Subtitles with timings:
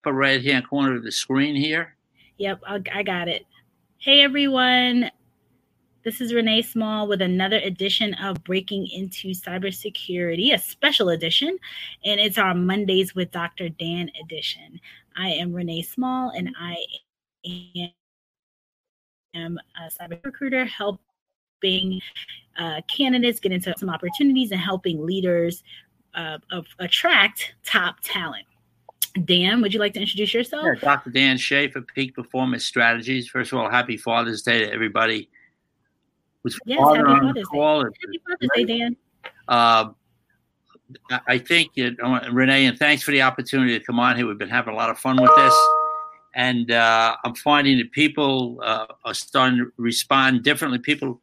[0.00, 1.94] upper right hand corner of the screen here.
[2.38, 3.46] Yep, I got it.
[3.98, 5.10] Hey everyone,
[6.04, 11.58] this is Renee Small with another edition of Breaking into Cybersecurity, a special edition,
[12.04, 13.68] and it's our Mondays with Dr.
[13.68, 14.80] Dan edition.
[15.16, 16.76] I am Renee Small, and I
[19.34, 22.00] am a cyber recruiter helping
[22.58, 25.62] uh, candidates get into some opportunities and helping leaders
[26.14, 28.46] uh, of, attract top talent.
[29.24, 30.64] Dan, would you like to introduce yourself?
[30.64, 31.10] Yeah, Dr.
[31.10, 33.28] Dan Schaefer, Peak Performance Strategies.
[33.28, 35.28] First of all, happy Father's Day to everybody.
[36.64, 37.58] Yes, happy Father's Day.
[37.58, 38.96] Happy Father's Day, Dan.
[39.48, 39.90] Uh,
[41.26, 41.96] I think, it,
[42.32, 44.26] Renee, and thanks for the opportunity to come on here.
[44.26, 45.54] We've been having a lot of fun with this.
[46.34, 50.78] And uh, I'm finding that people uh, are starting to respond differently.
[50.78, 51.20] People,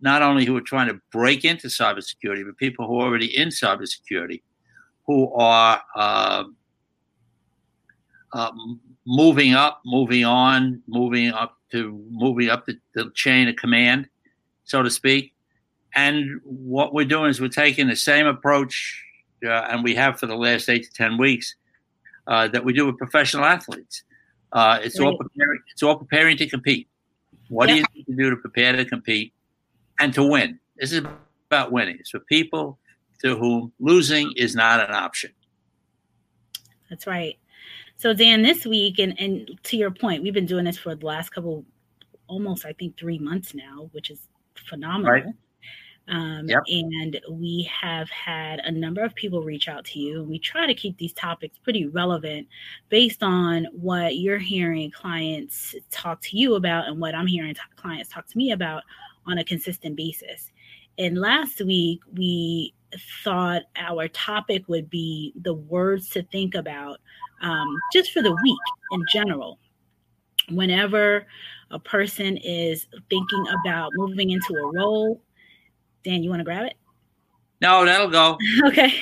[0.00, 3.48] not only who are trying to break into cybersecurity, but people who are already in
[3.48, 4.42] cybersecurity,
[5.06, 5.82] who are
[8.32, 8.52] uh,
[9.06, 14.08] moving up, moving on, moving up to moving up the, the, chain of command,
[14.64, 15.34] so to speak.
[15.94, 19.04] And what we're doing is we're taking the same approach,
[19.44, 21.56] uh, and we have for the last eight to ten weeks,
[22.26, 24.04] uh, that we do with professional athletes.
[24.52, 25.06] Uh, it's right.
[25.06, 25.60] all preparing.
[25.72, 26.88] It's all preparing to compete.
[27.48, 27.74] What yeah.
[27.74, 29.32] do you need to do to prepare to compete
[29.98, 30.58] and to win?
[30.76, 31.02] This is
[31.48, 31.96] about winning.
[31.98, 32.78] It's for people
[33.22, 35.32] to whom losing is not an option.
[36.88, 37.38] That's right.
[37.96, 41.06] So Dan, this week, and and to your point, we've been doing this for the
[41.06, 41.64] last couple,
[42.28, 45.12] almost I think three months now, which is phenomenal.
[45.12, 45.24] Right.
[46.08, 46.62] Um, yep.
[46.68, 50.20] And we have had a number of people reach out to you.
[50.20, 52.48] And we try to keep these topics pretty relevant
[52.88, 57.60] based on what you're hearing clients talk to you about and what I'm hearing t-
[57.76, 58.82] clients talk to me about
[59.26, 60.50] on a consistent basis.
[60.98, 62.74] And last week, we
[63.22, 66.98] thought our topic would be the words to think about
[67.42, 68.58] um, just for the week
[68.92, 69.58] in general.
[70.50, 71.26] Whenever
[71.70, 75.22] a person is thinking about moving into a role,
[76.04, 76.74] Dan, you want to grab it?
[77.60, 78.38] No, that'll go.
[78.66, 78.92] okay.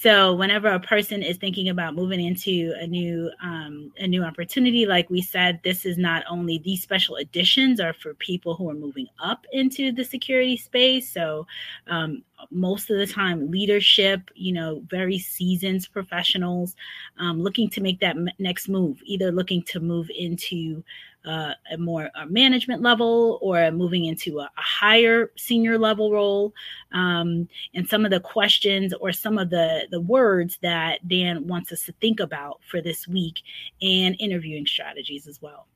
[0.00, 4.86] So whenever a person is thinking about moving into a new um, a new opportunity,
[4.86, 8.74] like we said, this is not only these special editions are for people who are
[8.74, 11.12] moving up into the security space.
[11.12, 11.46] So
[11.86, 16.76] um, most of the time, leadership, you know, very seasoned professionals
[17.18, 20.82] um, looking to make that next move, either looking to move into
[21.24, 26.54] uh, a more a management level or moving into a, a higher senior level role.
[26.92, 31.72] Um, and some of the questions or some of the the words that dan wants
[31.72, 33.42] us to think about for this week
[33.82, 35.66] and interviewing strategies as well.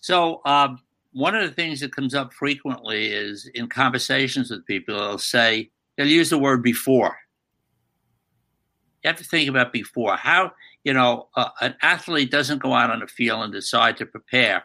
[0.00, 0.80] So um,
[1.12, 5.70] one of the things that comes up frequently is in conversations with people they'll say
[5.96, 7.16] they'll use the word before
[9.02, 10.52] you have to think about before how
[10.84, 14.64] you know, uh, an athlete doesn't go out on the field and decide to prepare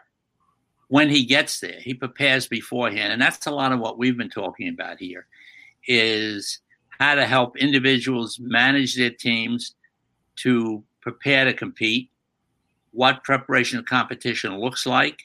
[0.88, 1.80] when he gets there.
[1.80, 5.26] He prepares beforehand, and that's a lot of what we've been talking about here.
[5.86, 6.60] Is
[6.98, 9.74] how to help individuals manage their teams
[10.36, 12.10] to prepare to compete,
[12.90, 15.22] what preparation of competition looks like.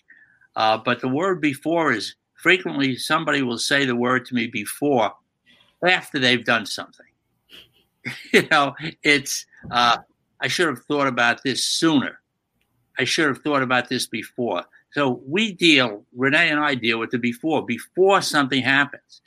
[0.56, 5.12] Uh, but the word before is frequently somebody will say the word to me before
[5.84, 7.06] after they've done something.
[8.34, 9.97] you know, it's uh,
[10.41, 12.19] I should have thought about this sooner.
[13.00, 14.64] I should have thought about this before.
[14.91, 19.22] So we deal, Renee and I deal with the before, before something happens.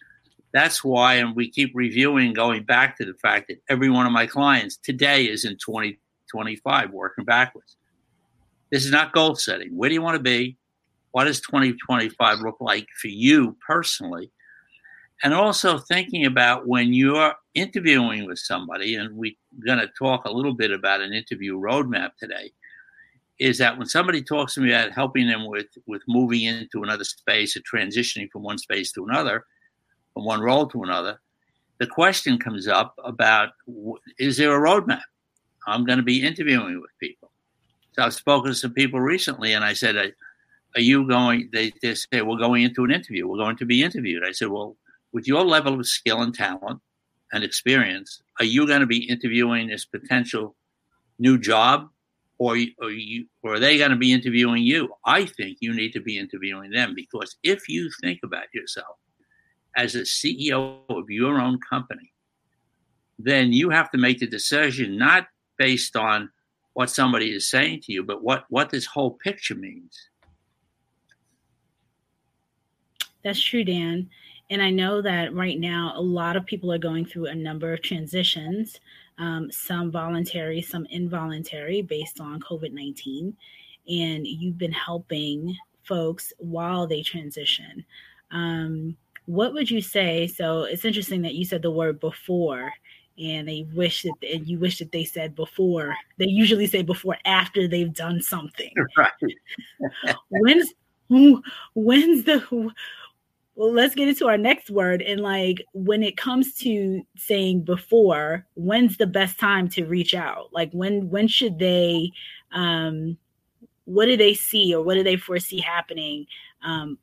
[0.52, 4.12] That's why, and we keep reviewing, going back to the fact that every one of
[4.12, 7.76] my clients today is in 2025, working backwards.
[8.70, 9.76] This is not goal setting.
[9.76, 10.56] Where do you want to be?
[11.10, 14.30] What does 2025 look like for you personally?
[15.22, 19.32] and also thinking about when you're interviewing with somebody, and we're
[19.66, 22.52] going to talk a little bit about an interview roadmap today,
[23.38, 27.04] is that when somebody talks to me about helping them with with moving into another
[27.04, 29.44] space or transitioning from one space to another,
[30.14, 31.20] from one role to another,
[31.78, 33.50] the question comes up about
[34.18, 35.02] is there a roadmap?
[35.66, 37.32] I'm going to be interviewing with people.
[37.92, 41.94] So I've spoken to some people recently, and I said, "Are you going?" They, they
[41.94, 43.26] say, "We're going into an interview.
[43.26, 44.76] We're going to be interviewed." I said, "Well."
[45.12, 46.78] with your level of skill and talent
[47.32, 50.56] and experience, are you going to be interviewing this potential
[51.18, 51.88] new job,
[52.38, 54.88] or you, or are they going to be interviewing you?
[55.04, 58.96] I think you need to be interviewing them because if you think about yourself
[59.76, 62.12] as a CEO of your own company,
[63.18, 65.26] then you have to make the decision not
[65.58, 66.30] based on
[66.74, 70.10] what somebody is saying to you, but what what this whole picture means.
[73.24, 74.10] That's true, Dan.
[74.48, 77.72] And I know that right now, a lot of people are going through a number
[77.72, 78.78] of transitions
[79.18, 83.34] um, some voluntary, some involuntary, based on COVID 19.
[83.88, 87.84] And you've been helping folks while they transition.
[88.30, 88.96] Um,
[89.26, 90.26] what would you say?
[90.26, 92.72] So it's interesting that you said the word before
[93.18, 97.16] and they wish that and you wish that they said before they usually say before
[97.24, 99.10] after they've done something right
[100.28, 100.74] when's
[101.08, 102.38] when's the
[103.56, 105.02] well let's get into our next word.
[105.02, 110.50] And like when it comes to saying before when's the best time to reach out?
[110.52, 112.12] Like when when should they
[112.52, 113.16] um
[113.86, 116.26] what do they see or what do they foresee happening
[116.62, 116.98] um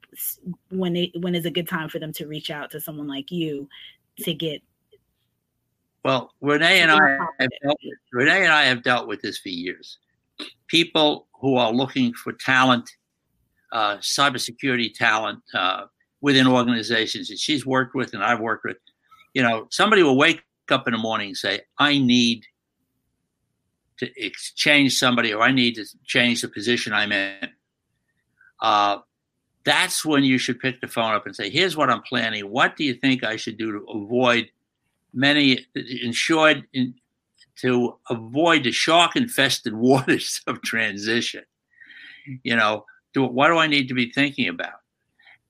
[0.70, 3.32] when they when is a good time for them to reach out to someone like
[3.32, 3.68] you
[4.20, 4.62] to get
[6.04, 9.50] well, Renee and I have dealt with, Renee and I have dealt with this for
[9.50, 10.00] years.
[10.68, 12.90] People who are looking for talent,
[13.72, 15.86] uh, cybersecurity talent uh,
[16.24, 18.78] within organizations that she's worked with and I've worked with.
[19.34, 20.42] You know, somebody will wake
[20.72, 22.46] up in the morning and say, "I need
[23.98, 27.50] to exchange somebody, or I need to change the position I'm in."
[28.62, 29.00] Uh,
[29.66, 32.50] that's when you should pick the phone up and say, "Here's what I'm planning.
[32.50, 34.50] What do you think I should do to avoid?"
[35.16, 36.96] many ensured in,
[37.58, 41.44] to avoid the shark infested waters of transition.
[42.44, 44.83] You know, do, what do I need to be thinking about?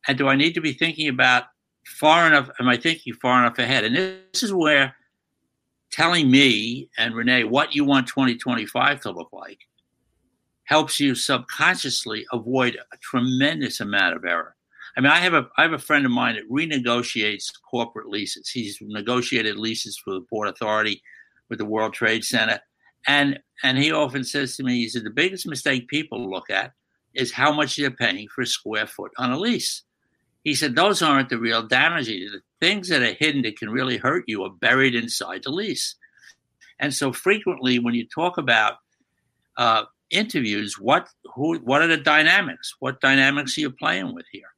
[0.08, 1.46] And do I need to be thinking about
[1.86, 2.50] far enough?
[2.60, 3.84] Am I thinking far enough ahead?
[3.84, 4.96] And this is where
[5.92, 9.60] telling me and Renee what you want 2025 to look like
[10.66, 14.56] helps you subconsciously avoid a tremendous amount of error.
[14.98, 18.50] I mean, I have a I have a friend of mine that renegotiates corporate leases.
[18.50, 21.02] He's negotiated leases for the Port Authority,
[21.50, 22.60] with the World Trade Center,
[23.08, 26.72] and and he often says to me, he said the biggest mistake people look at
[27.14, 29.84] is how much they're paying for a square foot on a lease.
[30.44, 32.32] He said those aren't the real damages.
[32.32, 35.96] The things that are hidden that can really hurt you are buried inside the lease.
[36.80, 38.78] And so frequently, when you talk about
[39.58, 42.76] uh, interviews, what who what are the dynamics?
[42.80, 44.54] What dynamics are you playing with here?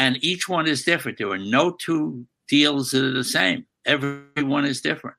[0.00, 1.18] and each one is different.
[1.18, 3.66] There are no two deals that are the same.
[3.84, 5.16] Everyone is different.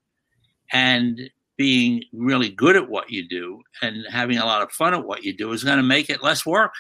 [0.72, 5.06] And being really good at what you do and having a lot of fun at
[5.06, 6.74] what you do is going to make it less work.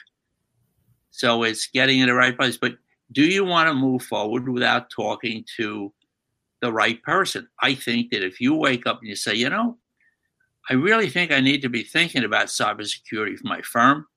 [1.11, 2.57] So it's getting in the right place.
[2.57, 2.73] But
[3.11, 5.91] do you want to move forward without talking to
[6.61, 7.47] the right person?
[7.61, 9.77] I think that if you wake up and you say, you know,
[10.69, 14.07] I really think I need to be thinking about cybersecurity for my firm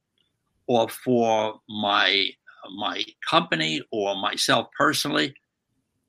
[0.67, 2.31] or for my
[2.76, 5.35] my company or myself personally,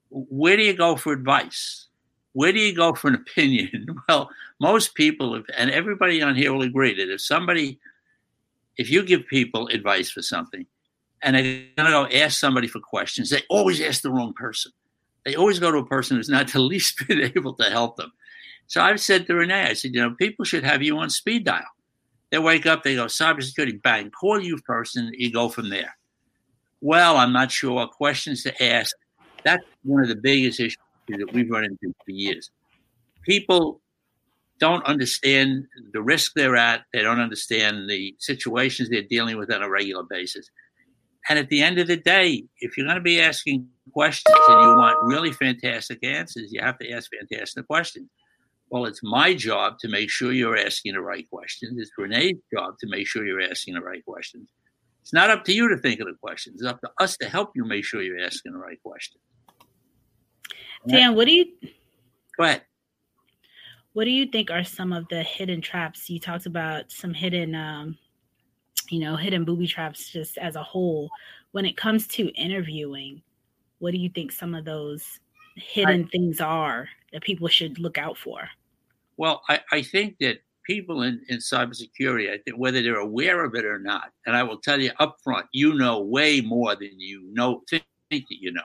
[0.10, 1.88] where do you go for advice?
[2.32, 3.88] Where do you go for an opinion?
[4.08, 4.30] Well,
[4.60, 7.80] most people, and everybody on here will agree that if somebody,
[8.78, 10.66] if you give people advice for something,
[11.22, 14.72] and they're going to go ask somebody for questions, they always ask the wrong person.
[15.26, 18.12] They always go to a person who's not the least bit able to help them.
[18.68, 21.46] So I've said to Renee, I said, you know, people should have you on speed
[21.46, 21.64] dial.
[22.32, 24.60] They wake up, they go, cybersecurity, bang, call you
[24.96, 25.96] and you go from there
[26.86, 28.96] well, I'm not sure, what questions to ask.
[29.44, 30.78] That's one of the biggest issues
[31.08, 32.52] that we've run into for years.
[33.24, 33.82] People
[34.60, 39.64] don't understand the risk they're at, they don't understand the situations they're dealing with on
[39.64, 40.48] a regular basis.
[41.30, 44.62] And at the end of the day, if you're going to be asking questions and
[44.62, 48.10] you want really fantastic answers, you have to ask fantastic questions.
[48.70, 51.80] Well, it's my job to make sure you're asking the right questions.
[51.80, 54.50] It's Renee's job to make sure you're asking the right questions.
[55.02, 56.62] It's not up to you to think of the questions.
[56.62, 59.22] It's up to us to help you make sure you're asking the right questions.
[60.88, 61.46] Dan, what do you
[62.38, 62.62] go ahead?
[63.94, 66.10] What do you think are some of the hidden traps?
[66.10, 67.98] You talked about some hidden um,
[68.90, 71.10] you know, hidden booby traps just as a whole.
[71.52, 73.22] When it comes to interviewing,
[73.80, 75.20] what do you think some of those
[75.56, 78.48] hidden I, things are that people should look out for?
[79.18, 83.56] Well, I, I think that people in, in cybersecurity, I think whether they're aware of
[83.56, 87.00] it or not, and I will tell you up front, you know way more than
[87.00, 88.62] you know think, think that you know.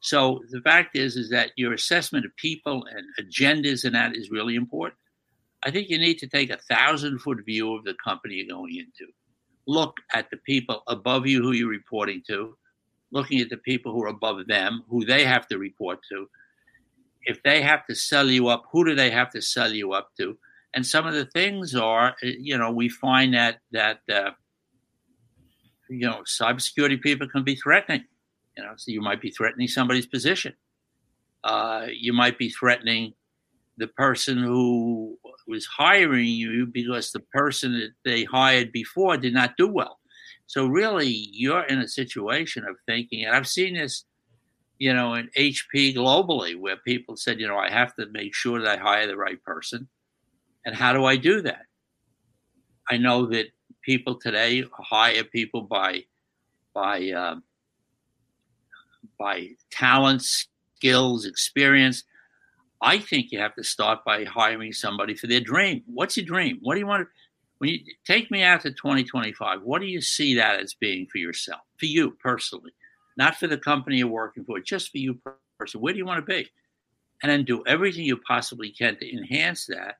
[0.00, 4.30] So the fact is, is that your assessment of people and agendas and that is
[4.30, 4.98] really important.
[5.62, 8.76] I think you need to take a thousand foot view of the company you're going
[8.76, 9.12] into.
[9.66, 12.56] Look at the people above you who you're reporting to,
[13.10, 16.28] looking at the people who are above them, who they have to report to.
[17.24, 20.10] If they have to sell you up, who do they have to sell you up
[20.18, 20.38] to?
[20.72, 24.30] And some of the things are, you know, we find that that uh,
[25.88, 28.04] you know cybersecurity people can be threatening.
[28.56, 30.54] You know, so you might be threatening somebody's position.
[31.42, 33.14] Uh, you might be threatening
[33.78, 35.18] the person who
[35.50, 39.98] was hiring you because the person that they hired before did not do well.
[40.46, 44.04] So really, you're in a situation of thinking, and I've seen this
[44.80, 48.62] you know, in HP globally, where people said, you know, I have to make sure
[48.62, 49.86] that I hire the right person.
[50.64, 51.66] And how do I do that?
[52.90, 53.48] I know that
[53.82, 56.04] people today hire people by
[56.74, 57.36] by uh,
[59.18, 62.02] by talents, skills, experience.
[62.82, 65.82] I think you have to start by hiring somebody for their dream.
[65.86, 66.58] What's your dream?
[66.62, 67.08] What do you want to?
[67.58, 71.18] When you take me out to 2025, what do you see that as being for
[71.18, 72.72] yourself, for you personally?
[73.20, 75.18] not for the company you're working for, just for you
[75.58, 75.82] personally.
[75.82, 76.48] Where do you want to be?
[77.22, 79.96] And then do everything you possibly can to enhance that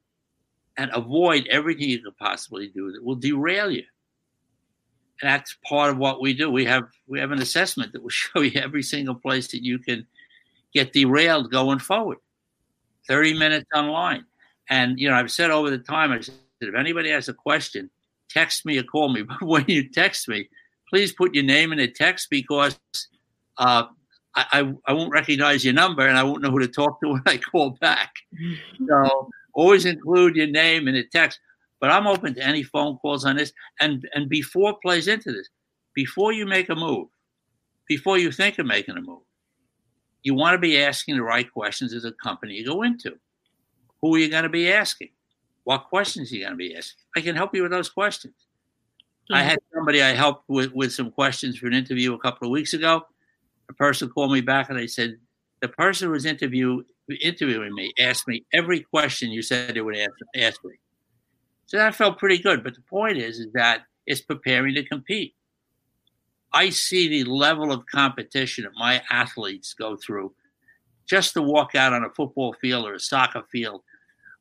[0.78, 3.84] and avoid everything you could possibly do that will derail you.
[5.20, 6.50] And that's part of what we do.
[6.50, 9.78] We have we have an assessment that will show you every single place that you
[9.78, 10.06] can
[10.72, 12.18] get derailed going forward.
[13.08, 14.24] 30 minutes online.
[14.68, 17.90] And you know, I've said over the time, I said if anybody has a question,
[18.28, 19.22] text me or call me.
[19.28, 20.48] But when you text me,
[20.88, 22.78] please put your name in the text because
[23.58, 23.84] uh,
[24.34, 27.22] I, I won't recognize your number and I won't know who to talk to when
[27.26, 28.12] I call back.
[28.86, 31.40] So always include your name in the text.
[31.80, 33.52] But I'm open to any phone calls on this.
[33.80, 35.48] And and before plays into this,
[35.94, 37.08] before you make a move,
[37.88, 39.22] before you think of making a move,
[40.22, 43.16] you want to be asking the right questions as a company you go into.
[44.02, 45.10] Who are you going to be asking?
[45.64, 47.04] What questions are you going to be asking?
[47.16, 48.34] I can help you with those questions.
[49.30, 49.48] I mm-hmm.
[49.48, 52.74] had somebody I helped with, with some questions for an interview a couple of weeks
[52.74, 53.02] ago.
[53.68, 55.18] A person called me back and they said,
[55.60, 56.82] the person who was interview,
[57.22, 60.74] interviewing me asked me every question you said they would ask, ask me.
[61.66, 62.64] So that felt pretty good.
[62.64, 65.34] But the point is, is that it's preparing to compete.
[66.52, 70.32] I see the level of competition that my athletes go through
[71.08, 73.82] just to walk out on a football field or a soccer field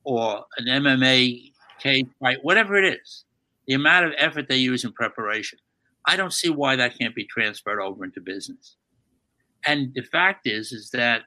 [0.03, 3.25] or an MMA cage fight, whatever it is
[3.69, 5.59] the amount of effort they use in preparation.
[6.03, 8.77] I don't see why that can't be transferred over into business.
[9.63, 11.21] And the fact is, is that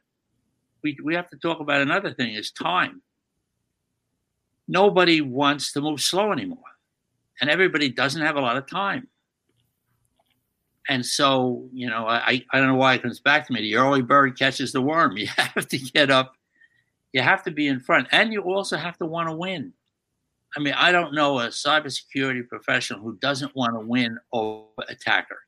[0.82, 3.00] we, we have to talk about another thing is time.
[4.66, 6.58] Nobody wants to move slow anymore.
[7.40, 9.06] And everybody doesn't have a lot of time.
[10.88, 13.60] And so, you know, I, I don't know why it comes back to me.
[13.60, 15.16] The early bird catches the worm.
[15.16, 16.34] You have to get up.
[17.12, 18.08] You have to be in front.
[18.10, 19.72] And you also have to want to win.
[20.56, 25.38] I mean, I don't know a cybersecurity professional who doesn't want to win over attacker.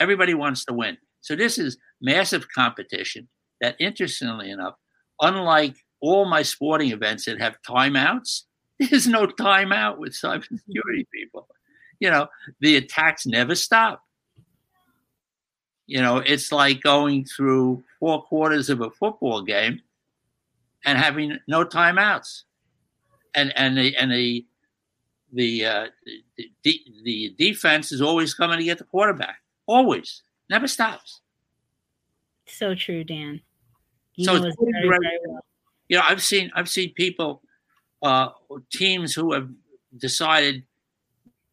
[0.00, 0.98] Everybody wants to win.
[1.20, 3.28] So this is massive competition
[3.60, 4.74] that, interestingly enough,
[5.20, 8.42] unlike all my sporting events that have timeouts,
[8.80, 11.46] there's no timeout with cybersecurity people.
[12.00, 12.28] You know,
[12.60, 14.02] the attacks never stop.
[15.90, 19.82] You know, it's like going through four quarters of a football game
[20.84, 22.44] and having no timeouts.
[23.34, 24.46] And and the and the
[25.32, 25.86] the uh,
[26.62, 29.42] the, the defense is always coming to get the quarterback.
[29.66, 31.22] Always, never stops.
[32.46, 33.40] So true, Dan.
[34.14, 35.44] You so it's very, very well.
[35.88, 37.42] you know, I've seen I've seen people,
[38.00, 38.28] uh,
[38.72, 39.48] teams who have
[39.96, 40.62] decided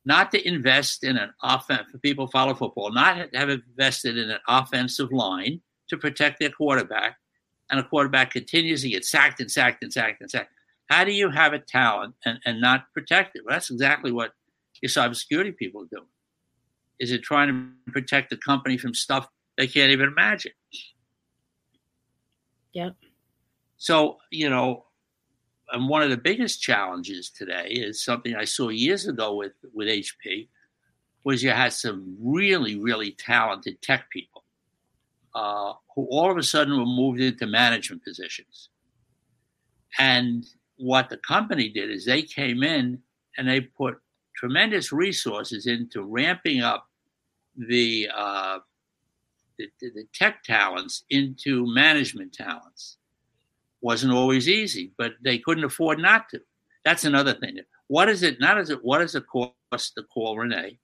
[0.08, 1.92] not to invest in an offense.
[1.92, 5.60] For people follow football, not have invested in an offensive line
[5.90, 7.18] to protect their quarterback,
[7.70, 10.50] and a quarterback continues to get sacked and sacked and sacked and sacked.
[10.90, 13.44] How do you have a talent and, and not protect it?
[13.46, 14.32] Well, that's exactly what
[14.82, 16.06] your cybersecurity people do.
[17.02, 20.54] Is it trying to protect the company from stuff they can't even imagine?
[22.72, 22.96] Yep.
[23.78, 24.86] So, you know,
[25.72, 29.88] and one of the biggest challenges today is something I saw years ago with, with
[29.88, 30.48] HP
[31.24, 34.46] was you had some really, really talented tech people
[35.36, 38.70] uh, who all of a sudden were moved into management positions.
[40.00, 40.46] And
[40.78, 43.00] what the company did is they came in
[43.38, 43.98] and they put
[44.36, 46.88] tremendous resources into ramping up
[47.58, 48.60] the, uh,
[49.58, 52.97] the, the tech talents into management talents.
[53.88, 56.42] Wasn't always easy, but they couldn't afford not to.
[56.84, 57.56] That's another thing.
[57.88, 58.38] What is it?
[58.38, 58.84] Not as it.
[58.84, 60.78] What does it cost to call Renee,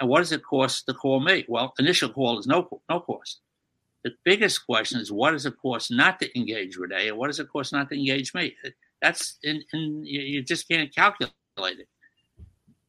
[0.00, 1.44] and what does it cost to call me?
[1.46, 3.40] Well, initial call is no no cost.
[4.02, 7.38] The biggest question is what does it cost not to engage Renee, and what does
[7.38, 8.56] it cost not to engage me?
[9.00, 11.88] That's in, in, you just can't calculate it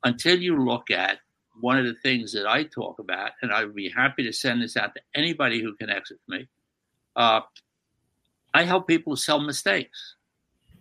[0.03, 1.19] until you look at
[1.61, 4.63] one of the things that I talk about, and I would be happy to send
[4.63, 6.47] this out to anybody who connects with me.
[7.15, 7.41] Uh,
[8.55, 10.15] I help people sell mistakes.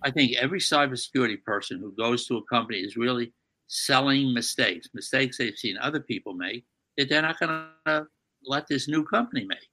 [0.04, 3.32] I think every cybersecurity person who goes to a company is really
[3.66, 6.64] selling mistakes, mistakes they've seen other people make
[6.96, 8.06] that they're not going to
[8.46, 9.70] let this new company make.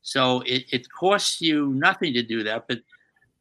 [0.00, 2.78] So it, it costs you nothing to do that, but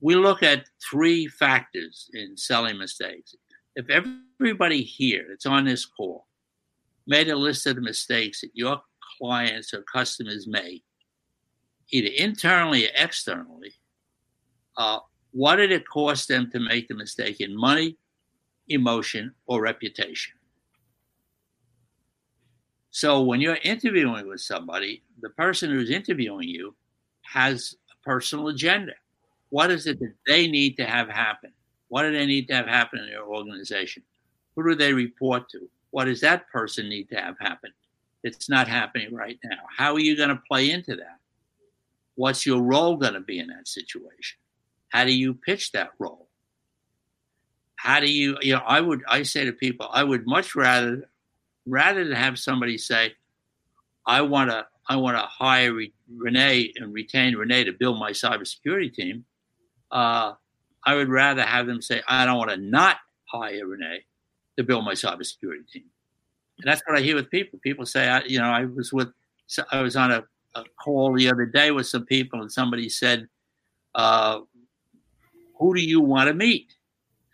[0.02, 3.36] we look at three factors in selling mistakes.
[3.78, 6.28] If everybody here that's on this call
[7.08, 8.82] made a list of the mistakes that your
[9.18, 10.84] clients or customers make,
[11.92, 13.74] either internally or externally,
[14.78, 15.00] uh,
[15.32, 17.98] what did it cost them to make the mistake in money,
[18.70, 20.34] emotion, or reputation?
[22.92, 26.76] So when you're interviewing with somebody, the person who's interviewing you
[27.24, 28.94] has a personal agenda.
[29.50, 31.52] What is it that they need to have happen?
[31.90, 34.04] What do they need to have happen in their organization?
[34.56, 35.70] Who do they report to?
[35.92, 37.72] What does that person need to have happen?
[38.24, 39.60] It's not happening right now.
[39.76, 41.20] How are you going to play into that?
[42.16, 44.38] What's your role going to be in that situation?
[44.90, 46.30] How do you pitch that role?
[47.76, 51.10] How do you, you know, I would, I say to people, I would much rather
[51.66, 53.14] rather than have somebody say,
[54.06, 55.74] I want to I want to hire
[56.16, 59.26] Renee and retain Renee to build my cybersecurity team.
[59.92, 60.34] Uh,
[60.86, 64.06] I would rather have them say, I don't want to not hire Renee
[64.58, 65.86] to build my cybersecurity team.
[66.60, 67.60] And that's what I hear with people.
[67.64, 69.10] People say, I, you know, I was with,
[69.72, 70.24] I was on a,
[70.56, 73.28] a call the other day with some people, and somebody said,
[73.94, 74.40] uh,
[75.60, 76.74] "Who do you want to meet?"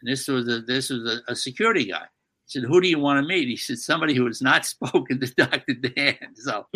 [0.02, 2.08] And this was a this was a, a security guy
[2.52, 3.48] said, Who do you want to meet?
[3.48, 5.74] He said, Somebody who has not spoken to Dr.
[5.74, 6.18] Dan.
[6.36, 6.66] So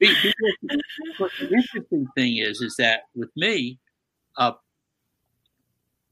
[0.00, 0.34] the,
[1.40, 3.78] interesting thing is, is that with me,
[4.36, 4.52] uh,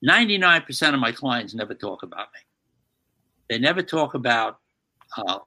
[0.06, 2.40] 99% of my clients never talk about me.
[3.48, 4.58] They never talk about
[5.16, 5.38] uh,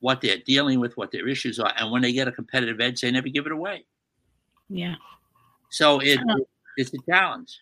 [0.00, 1.72] what they're dealing with, what their issues are.
[1.76, 3.84] And when they get a competitive edge, they never give it away.
[4.68, 4.94] Yeah.
[5.70, 6.18] So it,
[6.76, 7.60] it's a challenge.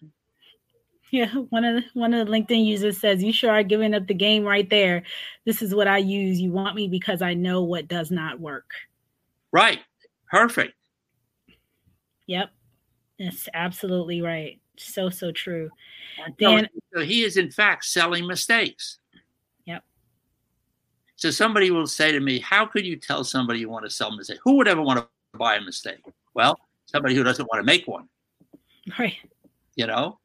[1.11, 4.07] Yeah, one of the, one of the LinkedIn users says, "You sure are giving up
[4.07, 5.04] the game right there.
[5.47, 6.38] This is what I use.
[6.38, 8.71] You want me because I know what does not work."
[9.50, 9.80] Right.
[10.30, 10.75] Perfect.
[12.26, 12.50] Yep.
[13.18, 14.61] That's absolutely right.
[14.76, 15.71] So so true.
[16.38, 18.99] Dan, so he is in fact selling mistakes.
[21.18, 24.08] So somebody will say to me, "How could you tell somebody you want to sell
[24.08, 24.38] a mistake?
[24.44, 26.00] Who would ever want to buy a mistake?"
[26.32, 28.08] Well, somebody who doesn't want to make one.
[28.98, 29.18] Right.
[29.76, 30.18] You know,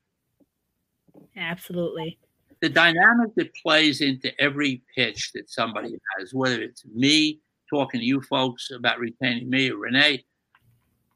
[1.35, 2.19] Absolutely.
[2.61, 8.05] The dynamic that plays into every pitch that somebody has, whether it's me talking to
[8.05, 10.23] you folks about retaining me or Renee,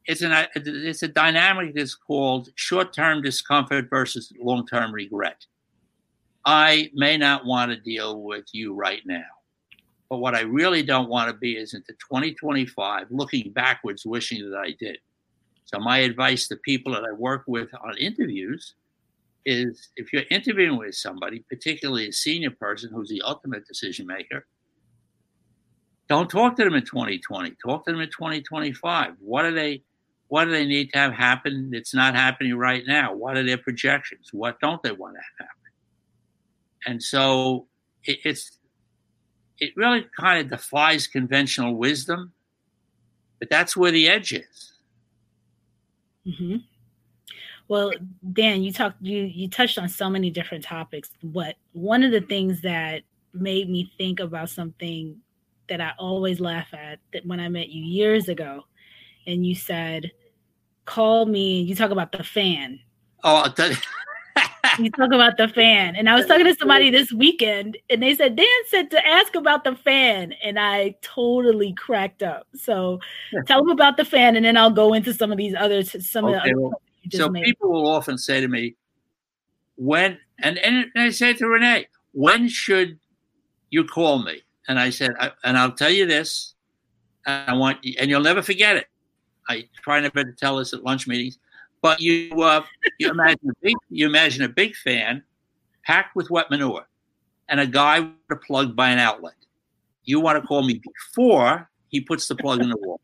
[0.08, 5.46] it's an it's a dynamic that's called short-term discomfort versus long-term regret.
[6.46, 9.37] I may not want to deal with you right now.
[10.10, 14.58] But what I really don't want to be is into 2025 looking backwards, wishing that
[14.58, 15.00] I did.
[15.66, 18.76] So, my advice to people that I work with on interviews
[19.46, 24.46] is if you're interviewing with somebody, particularly a senior person who's the ultimate decision maker,
[26.08, 27.56] don't talk to them in 2020.
[27.64, 29.14] Talk to them in 2025.
[29.20, 29.84] What do they
[30.30, 33.14] what do they need to have happen that's not happening right now?
[33.14, 34.30] What are their projections?
[34.34, 35.56] What don't they want to happen?
[36.86, 37.68] And so
[38.04, 38.57] it, it's
[39.60, 42.34] it really kind of defies conventional wisdom,
[43.40, 44.74] but that's where the edge is.
[46.26, 46.58] Mm-hmm.
[47.68, 47.92] Well,
[48.34, 51.10] Dan, you talked you you touched on so many different topics.
[51.22, 55.18] What one of the things that made me think about something
[55.68, 58.64] that I always laugh at that when I met you years ago,
[59.26, 60.12] and you said,
[60.86, 62.80] "Call me." You talk about the fan.
[63.24, 63.82] Oh, that-
[64.84, 68.16] you talk about the fan, and I was talking to somebody this weekend, and they
[68.16, 72.48] said Dan said to ask about the fan, and I totally cracked up.
[72.56, 73.00] So,
[73.46, 76.26] tell them about the fan, and then I'll go into some of these other some
[76.26, 76.76] okay, of the other
[77.12, 77.46] so made.
[77.46, 78.76] people will often say to me,
[79.76, 83.00] when, and, and I say to Renee, when should
[83.70, 84.42] you call me?
[84.68, 86.56] And I said, I, and I'll tell you this,
[87.26, 88.88] I want, and you'll never forget it.
[89.50, 91.40] I try never to tell this at lunch meetings,
[91.82, 92.64] but you, uh,
[93.00, 95.24] you imagine a big, you imagine a big fan
[95.86, 96.88] packed with wet manure
[97.50, 99.34] and a guy with a plug by an outlet.
[100.04, 103.02] You want to call me before he puts the plug in the wall.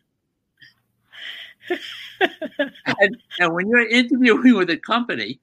[2.20, 5.40] and, and, when you're interviewing with a company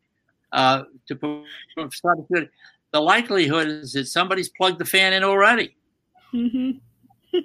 [0.52, 1.44] uh, to
[1.90, 2.18] start
[2.92, 5.76] the likelihood is that somebody's plugged the fan in already.
[6.34, 6.78] Mm-hmm.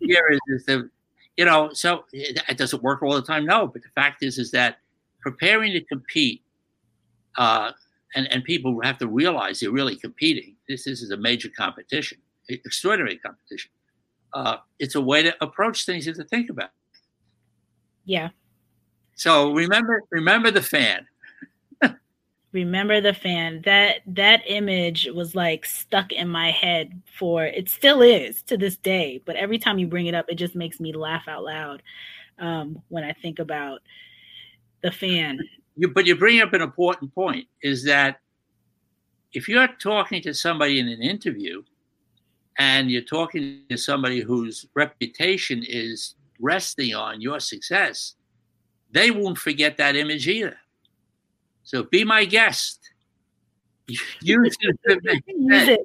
[0.00, 0.88] here is, is that
[1.36, 3.46] you know, so it, it, doesn't work all the time.
[3.46, 4.78] No, but the fact is, is that
[5.22, 6.42] preparing to compete,
[7.36, 7.72] uh,
[8.14, 10.56] and and people have to realize they're really competing.
[10.68, 13.70] This, this is a major competition, extraordinary competition.
[14.34, 16.70] Uh, it's a way to approach things and to think about.
[18.04, 18.30] Yeah,
[19.14, 21.06] so remember, remember the fan.
[22.52, 23.62] remember the fan.
[23.64, 28.76] That that image was like stuck in my head for it still is to this
[28.76, 29.22] day.
[29.24, 31.82] But every time you bring it up, it just makes me laugh out loud
[32.38, 33.80] um, when I think about
[34.82, 35.38] the fan.
[35.76, 38.20] You, but you bring up an important point: is that
[39.32, 41.62] if you're talking to somebody in an interview,
[42.58, 48.14] and you're talking to somebody whose reputation is resting on your success,
[48.90, 50.56] they won't forget that image either.
[51.62, 52.80] So be my guest.
[54.20, 55.82] Use it if it makes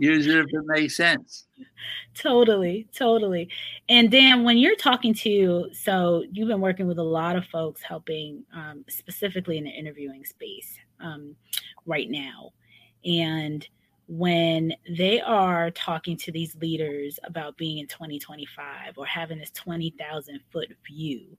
[0.00, 1.44] Use it if it makes sense.
[2.14, 3.50] Totally, totally.
[3.90, 7.82] And Dan, when you're talking to, so you've been working with a lot of folks
[7.82, 11.36] helping, um, specifically in the interviewing space um,
[11.84, 12.52] right now.
[13.04, 13.68] And
[14.08, 20.40] when they are talking to these leaders about being in 2025 or having this 20,000
[20.50, 21.36] foot view,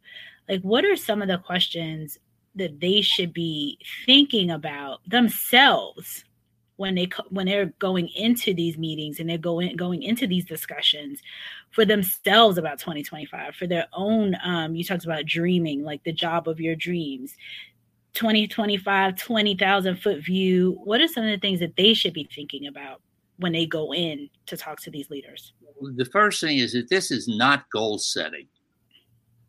[0.47, 2.19] like what are some of the questions
[2.53, 6.25] that they should be thinking about themselves
[6.81, 11.21] when they when they're going into these meetings and they're going going into these discussions
[11.69, 16.49] for themselves about 2025 for their own um you talked about dreaming like the job
[16.49, 17.35] of your dreams.
[18.13, 22.67] 2025 20,000 foot view what are some of the things that they should be thinking
[22.67, 22.99] about
[23.37, 25.53] when they go in to talk to these leaders?
[25.95, 28.47] The first thing is that this is not goal setting.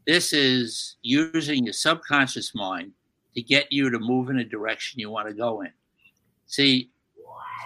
[0.07, 2.93] This is using your subconscious mind
[3.35, 5.73] to get you to move in a direction you want to go in.
[6.47, 6.92] See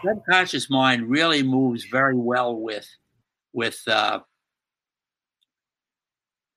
[0.05, 2.88] subconscious mind really moves very well with
[3.53, 4.20] with uh,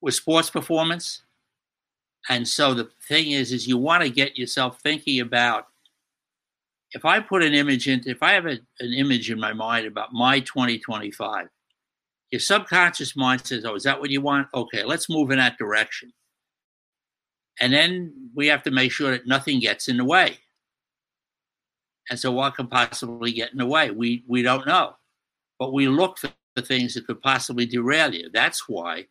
[0.02, 1.24] with sports performance
[2.28, 5.68] and so the thing is, is you want to get yourself thinking about
[6.92, 9.86] if I put an image into, if I have a, an image in my mind
[9.86, 11.48] about my 2025,
[12.32, 14.48] your subconscious mind says, oh, is that what you want?
[14.54, 16.12] Okay, let's move in that direction.
[17.62, 20.40] And then we have to make sure that nothing gets in the way.
[22.10, 23.92] And so what can possibly get in the way?
[23.92, 24.96] We we don't know.
[25.60, 28.30] But we look for the things that could possibly derail you.
[28.34, 29.06] That's why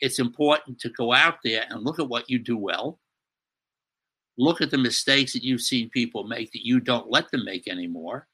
[0.00, 2.98] it's important to go out there and look at what you do well.
[4.36, 7.68] Look at the mistakes that you've seen people make that you don't let them make
[7.68, 8.26] anymore.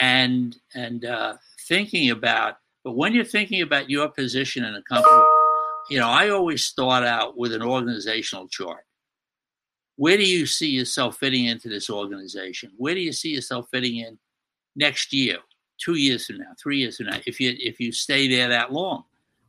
[0.00, 1.34] And and uh,
[1.68, 5.22] thinking about, but when you're thinking about your position in a company,
[5.90, 8.84] you know, I always start out with an organizational chart.
[9.96, 12.70] Where do you see yourself fitting into this organization?
[12.76, 14.18] Where do you see yourself fitting in
[14.76, 15.38] next year,
[15.78, 18.72] two years from now, three years from now, if you if you stay there that
[18.72, 19.04] long?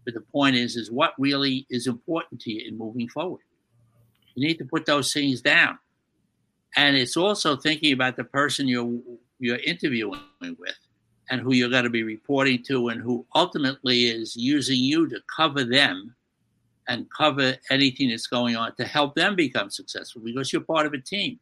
[0.06, 3.42] But the point is, is what really is important to you in moving forward.
[4.36, 5.78] You need to put those things down.
[6.78, 9.00] And it's also thinking about the person you're
[9.40, 10.78] you're interviewing with
[11.30, 15.20] and who you're going to be reporting to and who ultimately is using you to
[15.36, 16.16] cover them
[16.88, 20.94] and cover anything that's going on to help them become successful because you're part of
[20.94, 21.40] a team.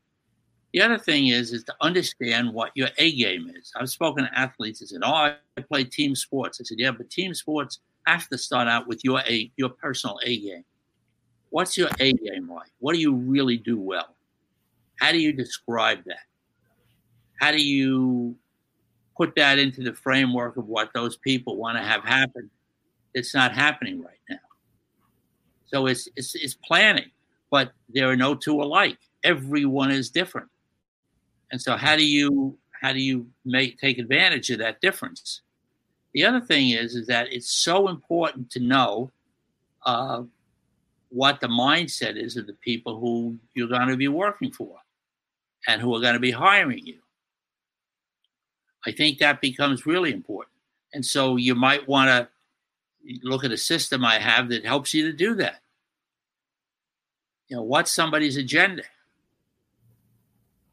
[0.73, 3.71] The other thing is is to understand what your A game is.
[3.75, 5.37] I've spoken to athletes that said, "Oh, I
[5.69, 9.21] play team sports." I said, "Yeah, but team sports have to start out with your
[9.27, 10.65] A, your personal A game.
[11.49, 12.71] What's your A game like?
[12.79, 14.15] What do you really do well?
[14.99, 16.25] How do you describe that?
[17.39, 18.35] How do you
[19.17, 22.49] put that into the framework of what those people want to have happen?
[23.13, 24.37] It's not happening right now.
[25.75, 27.11] So it's, it's, it's planning,
[27.51, 28.97] but there are no two alike.
[29.25, 30.47] Everyone is different.
[31.51, 35.41] And so how do you how do you make take advantage of that difference?
[36.13, 39.11] The other thing is, is that it's so important to know
[39.85, 40.23] uh,
[41.09, 44.77] what the mindset is of the people who you're going to be working for
[45.67, 46.99] and who are going to be hiring you.
[48.85, 50.55] I think that becomes really important.
[50.93, 52.29] And so you might want to
[53.23, 55.59] look at a system I have that helps you to do that.
[57.47, 58.83] You know, what's somebody's agenda?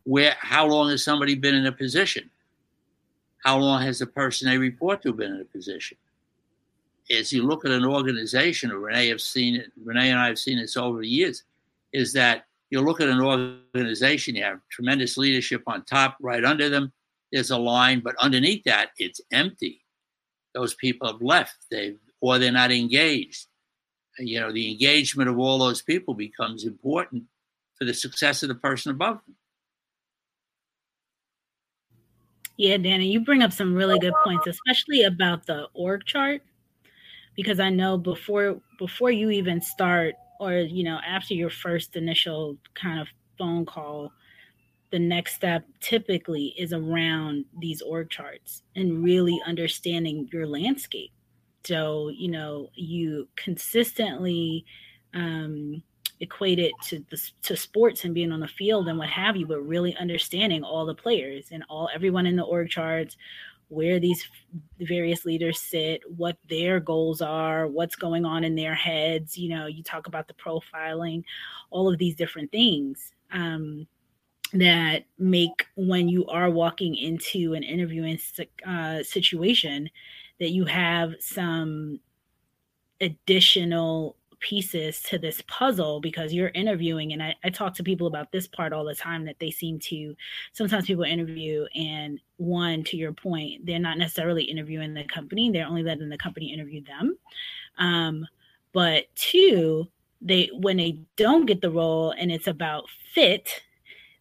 [0.04, 2.30] Where, how long has somebody been in a position?
[3.42, 5.96] how long has the person they report to been in a position?
[7.10, 10.38] As you look at an organization, or Renee have seen it, Renee and I have
[10.38, 11.42] seen this over the years,
[11.92, 16.68] is that you look at an organization, you have tremendous leadership on top, right under
[16.68, 16.92] them,
[17.32, 19.84] there's a line, but underneath that, it's empty.
[20.54, 23.48] Those people have left, they or they're not engaged.
[24.18, 27.24] You know, the engagement of all those people becomes important
[27.76, 29.36] for the success of the person above them.
[32.58, 36.42] Yeah, Danny, you bring up some really good points, especially about the org chart,
[37.34, 42.58] because I know before before you even start, or you know, after your first initial
[42.74, 44.12] kind of phone call,
[44.90, 51.10] the next step typically is around these org charts and really understanding your landscape.
[51.64, 54.64] So, you know, you consistently
[55.14, 55.82] um,
[56.20, 59.46] equate it to the, to sports and being on the field and what have you,
[59.46, 63.16] but really understanding all the players and all everyone in the org charts,
[63.68, 64.28] where these
[64.80, 69.38] various leaders sit, what their goals are, what's going on in their heads.
[69.38, 71.24] You know, you talk about the profiling,
[71.70, 73.12] all of these different things.
[73.32, 73.86] Um,
[74.54, 78.18] that make when you are walking into an interviewing
[78.66, 79.88] uh, situation
[80.40, 82.00] that you have some
[83.00, 87.12] additional pieces to this puzzle because you're interviewing.
[87.12, 89.78] And I, I, talk to people about this part all the time that they seem
[89.80, 90.14] to
[90.52, 95.50] sometimes people interview and one to your point they're not necessarily interviewing the company.
[95.50, 97.16] They're only letting the company interview them.
[97.78, 98.26] Um,
[98.72, 99.86] but two
[100.20, 103.62] they when they don't get the role and it's about fit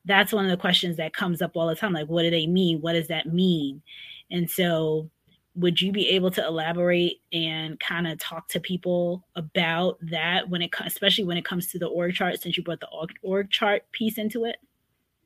[0.06, 1.94] that's one of the questions that comes up all the time.
[1.94, 2.80] Like what do they mean?
[2.82, 3.82] What does that mean?
[4.30, 5.10] And so
[5.56, 10.62] would you be able to elaborate and kind of talk to people about that when
[10.62, 13.50] it especially when it comes to the org chart since you brought the org, org
[13.50, 14.58] chart piece into it?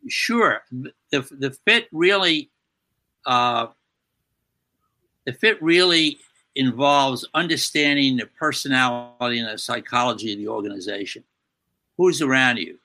[0.07, 0.63] Sure.
[0.71, 2.49] The, the fit really
[3.25, 3.67] uh,
[5.25, 6.19] the fit really
[6.55, 11.23] involves understanding the personality and the psychology of the organization.
[11.97, 12.77] Who's around you?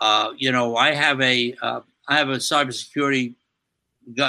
[0.00, 3.34] Uh, you know i have a uh, I have a cybersecurity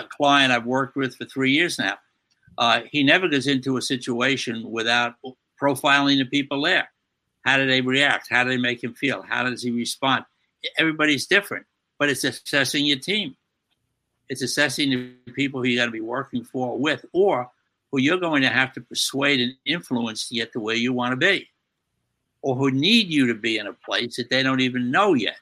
[0.09, 1.97] client i've worked with for three years now
[2.57, 5.15] uh, he never goes into a situation without
[5.61, 6.89] profiling the people there.
[7.43, 8.27] How do they react?
[8.29, 9.21] How do they make him feel?
[9.21, 10.25] How does he respond?
[10.77, 11.65] Everybody's different,
[11.99, 13.35] but it's assessing your team.
[14.29, 17.51] It's assessing the people who you're going to be working for with, or
[17.91, 21.11] who you're going to have to persuade and influence to get to where you want
[21.11, 21.47] to be,
[22.41, 25.37] or who need you to be in a place that they don't even know yet.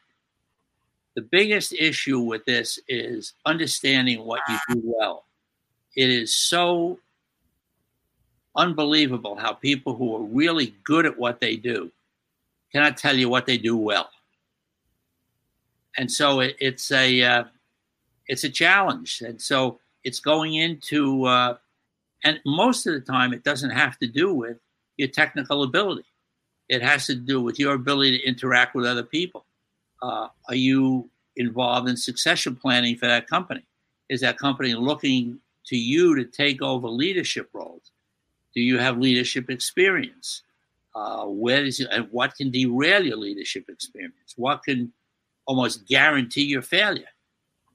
[1.16, 5.26] The biggest issue with this is understanding what you do well.
[5.96, 7.00] It is so
[8.56, 11.92] unbelievable how people who are really good at what they do
[12.72, 14.10] cannot tell you what they do well.
[15.98, 17.44] And so it, it's a uh,
[18.28, 21.58] it's a challenge, and so it's going into uh,
[22.24, 24.58] and most of the time it doesn't have to do with
[24.98, 26.06] your technical ability.
[26.70, 29.46] It has to do with your ability to interact with other people.
[30.02, 33.66] Uh, are you involved in succession planning for that company?
[34.10, 37.92] Is that company looking to you to take over leadership roles?
[38.54, 40.44] Do you have leadership experience?
[40.96, 44.34] Uh, where is it, and what can derail your leadership experience?
[44.36, 44.94] What can
[45.48, 47.08] almost guarantee your failure?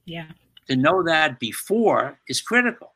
[0.05, 0.29] Yeah.
[0.69, 2.95] To know that before is critical.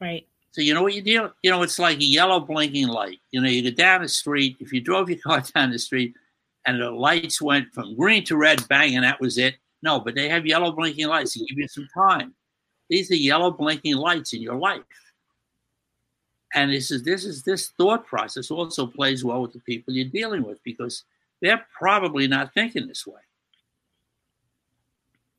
[0.00, 0.26] Right.
[0.50, 1.32] So you know what you deal.
[1.42, 3.18] You know, it's like a yellow blinking light.
[3.30, 4.56] You know, you go down the street.
[4.60, 6.14] If you drove your car down the street,
[6.66, 9.56] and the lights went from green to red, bang, and that was it.
[9.82, 12.34] No, but they have yellow blinking lights to give you some time.
[12.88, 14.82] These are yellow blinking lights in your life.
[16.54, 20.08] And this is this is this thought process also plays well with the people you're
[20.08, 21.04] dealing with because
[21.42, 23.20] they're probably not thinking this way.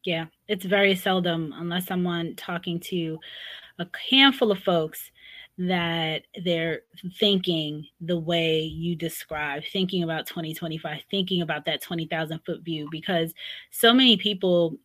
[0.03, 3.19] Yeah it's very seldom unless someone talking to
[3.79, 5.11] a handful of folks
[5.59, 6.81] that they're
[7.19, 13.33] thinking the way you describe thinking about 2025 thinking about that 20,000 foot view because
[13.71, 14.77] so many people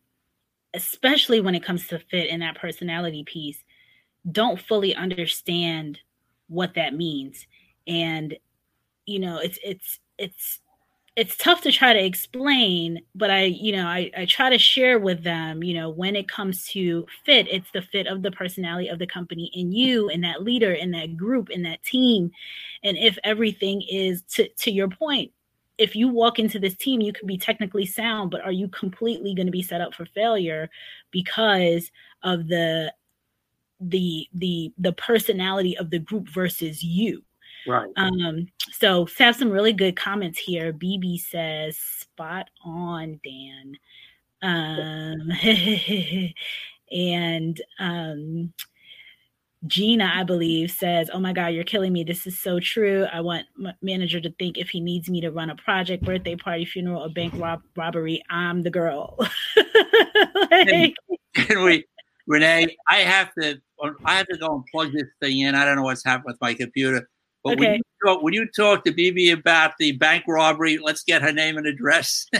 [0.73, 3.63] especially when it comes to fit in that personality piece
[4.31, 5.99] don't fully understand
[6.47, 7.45] what that means.
[7.87, 8.37] And
[9.05, 10.59] you know it's it's it's
[11.15, 14.97] it's tough to try to explain but i you know I, I try to share
[14.97, 18.87] with them you know when it comes to fit it's the fit of the personality
[18.87, 22.31] of the company in you and that leader in that group in that team.
[22.83, 25.31] And if everything is to to your point
[25.77, 29.33] if you walk into this team you can be technically sound but are you completely
[29.33, 30.69] going to be set up for failure
[31.11, 31.91] because
[32.23, 32.93] of the
[33.89, 37.23] the the the personality of the group versus you?
[37.67, 37.89] Right.
[37.95, 40.73] Um so have some really good comments here.
[40.73, 43.77] Bb says spot on dan.
[44.41, 45.31] Um
[46.91, 48.53] and um
[49.65, 52.03] Gina, I believe, says, "Oh my God, you're killing me.
[52.03, 53.05] This is so true.
[53.11, 56.35] I want my manager to think if he needs me to run a project, birthday
[56.35, 59.17] party, funeral, or bank rob- robbery, I'm the girl."
[60.51, 60.95] like,
[61.33, 61.85] can we,
[62.27, 62.75] Renee?
[62.89, 63.61] I have to
[64.05, 65.55] I have to go and plug this thing in.
[65.55, 67.09] I don't know what's happened with my computer.
[67.43, 67.59] But okay.
[67.59, 71.33] when, you talk, when you talk to BB about the bank robbery, let's get her
[71.33, 72.25] name and address.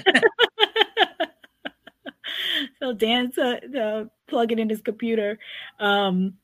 [2.79, 5.37] so Dan's uh, uh, plugging in his computer.
[5.79, 6.35] Um,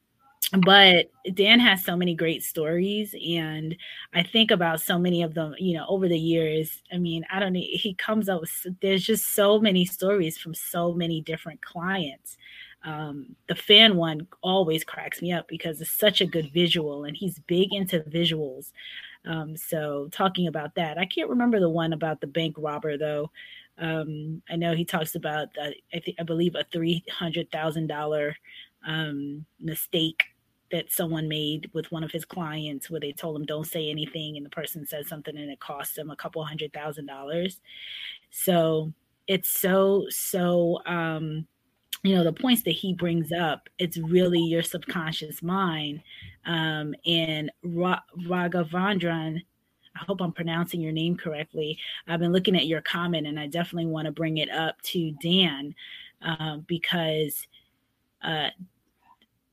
[0.65, 3.75] but Dan has so many great stories, and
[4.13, 5.53] I think about so many of them.
[5.59, 7.59] You know, over the years, I mean, I don't know.
[7.61, 12.37] He comes up with there's just so many stories from so many different clients
[12.83, 17.15] um, the fan one always cracks me up because it's such a good visual and
[17.15, 18.71] he's big into visuals
[19.25, 23.29] um, so talking about that i can't remember the one about the bank robber though
[23.79, 28.33] um, i know he talks about uh, i think i believe a $300000
[28.87, 30.23] um, mistake
[30.71, 34.37] that someone made with one of his clients where they told him don't say anything
[34.37, 37.59] and the person said something and it cost him a couple hundred thousand dollars
[38.31, 38.91] so
[39.27, 41.45] it's so so um
[42.03, 46.01] you know the points that he brings up it's really your subconscious mind
[46.45, 49.41] um and Ra- raghavendran
[49.95, 51.77] I hope I'm pronouncing your name correctly.
[52.07, 55.11] I've been looking at your comment and I definitely want to bring it up to
[55.21, 55.75] Dan
[56.21, 57.47] uh, because
[58.23, 58.49] uh,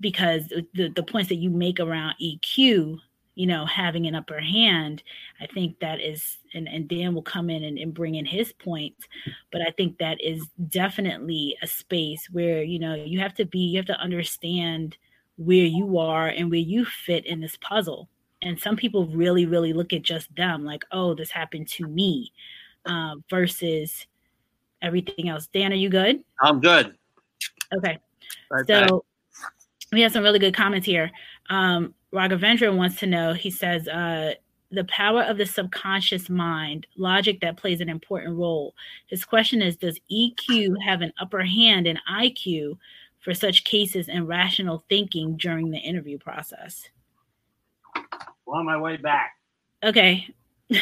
[0.00, 2.98] because the, the points that you make around EQ,
[3.34, 5.02] you know, having an upper hand,
[5.40, 8.52] I think that is, and, and Dan will come in and, and bring in his
[8.52, 9.06] points,
[9.52, 13.58] but I think that is definitely a space where, you know, you have to be,
[13.58, 14.96] you have to understand
[15.36, 18.08] where you are and where you fit in this puzzle.
[18.42, 22.32] And some people really, really look at just them like, oh, this happened to me
[22.86, 24.06] uh, versus
[24.82, 25.46] everything else.
[25.46, 26.22] Dan, are you good?
[26.40, 26.96] I'm good.
[27.74, 27.98] Okay.
[28.50, 28.90] Right so back.
[29.92, 31.10] We have some really good comments here.
[31.50, 34.34] Um, Raghavendra wants to know, he says, uh,
[34.70, 38.74] the power of the subconscious mind, logic that plays an important role.
[39.06, 42.78] His question is Does EQ have an upper hand in IQ
[43.20, 46.88] for such cases and rational thinking during the interview process?
[48.44, 49.32] Well, on my way back.
[49.84, 50.28] Okay.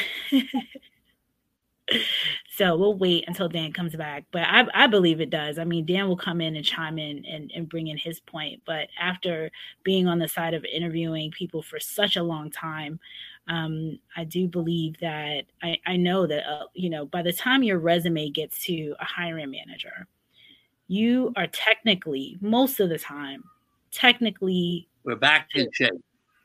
[2.50, 4.24] so we'll wait until Dan comes back.
[4.30, 5.58] But I, I believe it does.
[5.58, 8.62] I mean, Dan will come in and chime in and, and bring in his point.
[8.64, 9.50] But after
[9.82, 12.98] being on the side of interviewing people for such a long time,
[13.48, 17.62] um, I do believe that I, I know that, uh, you know, by the time
[17.62, 20.06] your resume gets to a hiring manager,
[20.88, 23.44] you are technically, most of the time,
[23.90, 24.88] technically.
[25.04, 25.92] We're back to shape.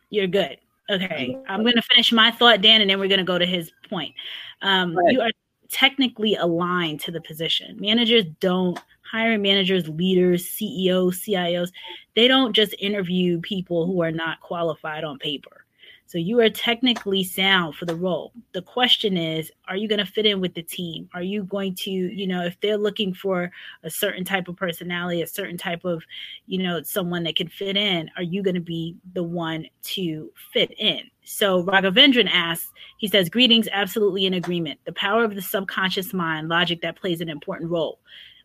[0.09, 0.57] You're good.
[0.89, 3.45] Okay, I'm going to finish my thought, Dan, and then we're going to go to
[3.45, 4.13] his point.
[4.61, 4.97] Um.
[5.07, 5.31] You are
[5.69, 7.77] technically aligned to the position.
[7.79, 11.71] Managers don't hiring managers, leaders, CEOs, CIOs.
[12.15, 15.65] They don't just interview people who are not qualified on paper.
[16.09, 18.33] So you are technically sound for the role.
[18.53, 21.07] The question is, are you going to fit in with the team?
[21.13, 23.51] Are you going to, you know, if they're looking for
[23.83, 26.01] a certain type of personality, a certain type of,
[26.47, 30.31] you know, someone that can fit in, are you going to be the one to
[30.51, 31.01] fit in?
[31.23, 34.79] So Raghavendran asks, he says, Greetings, absolutely in agreement.
[34.85, 37.99] The power of the subconscious mind, logic that plays an important role.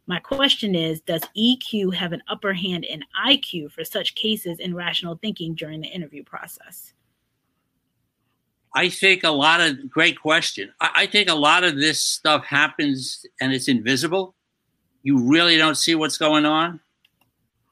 [0.07, 4.74] My question is Does EQ have an upper hand in IQ for such cases in
[4.74, 6.92] rational thinking during the interview process?
[8.74, 10.72] I think a lot of great question.
[10.80, 14.34] I, I, think a lot of this stuff happens and it's invisible.
[15.02, 16.80] You really don't see what's going on.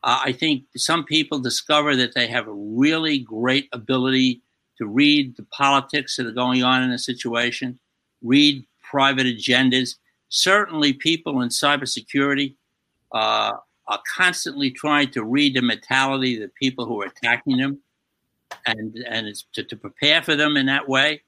[0.05, 4.43] Uh, I think some people discover that they have a really great ability
[4.79, 7.79] to read the politics that are going on in a situation,
[8.23, 9.97] read private agendas.
[10.29, 12.57] Certainly, people in cybersecurity
[13.13, 13.53] uh,
[13.87, 17.81] are constantly trying to read the mentality of the people who are attacking them
[18.67, 21.23] and and it's to, to prepare for them in that way.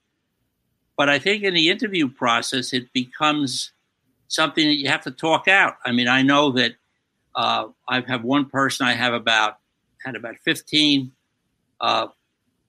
[0.97, 3.73] But I think in the interview process, it becomes
[4.29, 5.77] something that you have to talk out.
[5.85, 6.73] I mean, I know that
[7.35, 8.87] uh, I have one person.
[8.87, 9.59] I have about
[10.05, 11.13] had about fifteen
[11.81, 12.09] uh,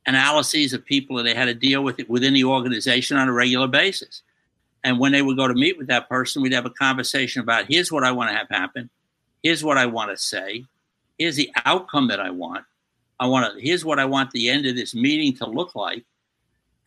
[0.06, 3.34] analyses of people that they had to deal with it within the organization on a
[3.34, 4.22] regular basis.
[4.84, 7.66] And when they would go to meet with that person, we'd have a conversation about
[7.68, 8.90] here's what I want to have happen,
[9.42, 10.66] here's what I want to say,
[11.18, 12.66] here's the outcome that I want,
[13.20, 16.04] I want to, here's what I want the end of this meeting to look like.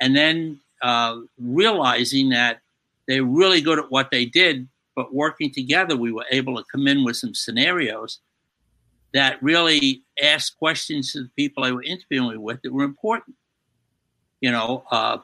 [0.01, 2.61] And then uh, realizing that
[3.07, 6.87] they're really good at what they did, but working together, we were able to come
[6.87, 8.21] in with some scenarios
[9.15, 13.37] that really asked questions to the people I were interviewing with that were important.
[14.41, 15.19] You know, uh,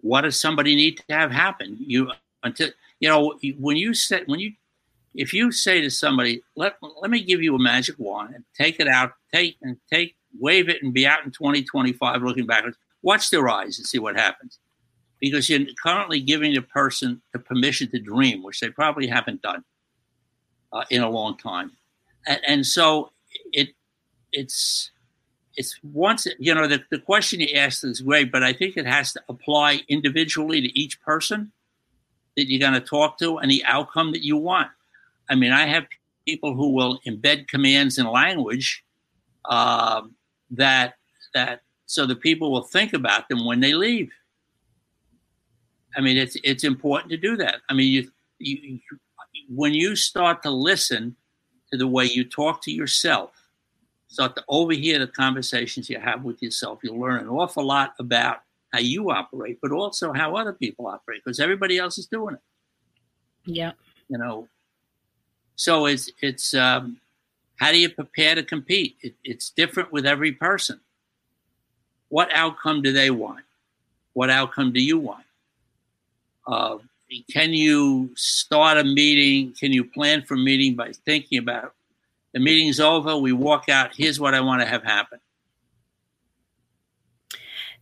[0.00, 1.76] what does somebody need to have happen?
[1.80, 2.10] You
[2.42, 4.52] until you know when you said when you
[5.14, 8.80] if you say to somebody, let, let me give you a magic wand and take
[8.80, 13.30] it out, take and take, wave it and be out in 2025 looking backwards, watch
[13.30, 14.58] their eyes and see what happens.
[15.20, 19.64] Because you're currently giving the person the permission to dream, which they probably haven't done
[20.72, 21.72] uh, in a long time.
[22.26, 23.10] And, and so
[23.52, 23.70] it
[24.32, 24.90] it's
[25.56, 28.86] it's once you know the, the question you asked is great, but I think it
[28.86, 31.50] has to apply individually to each person
[32.36, 34.68] that you're going to talk to and the outcome that you want.
[35.28, 35.86] I mean, I have
[36.26, 38.84] people who will embed commands in language
[39.44, 40.02] uh,
[40.50, 40.94] that
[41.34, 44.10] that so the people will think about them when they leave.
[45.96, 47.56] I mean, it's it's important to do that.
[47.68, 48.80] I mean, you, you
[49.48, 51.16] when you start to listen
[51.72, 53.30] to the way you talk to yourself,
[54.08, 58.38] start to overhear the conversations you have with yourself, you'll learn an awful lot about
[58.72, 62.40] how you operate, but also how other people operate because everybody else is doing it.
[63.44, 63.72] Yeah.
[64.08, 64.48] You know,
[65.58, 66.98] so it's it's um,
[67.56, 68.96] how do you prepare to compete?
[69.02, 70.78] It, it's different with every person.
[72.10, 73.44] What outcome do they want?
[74.12, 75.24] What outcome do you want?
[76.46, 76.78] Uh,
[77.28, 79.52] can you start a meeting?
[79.58, 81.74] Can you plan for a meeting by thinking about
[82.32, 83.16] the meeting's over?
[83.16, 83.90] We walk out.
[83.96, 85.18] Here's what I want to have happen.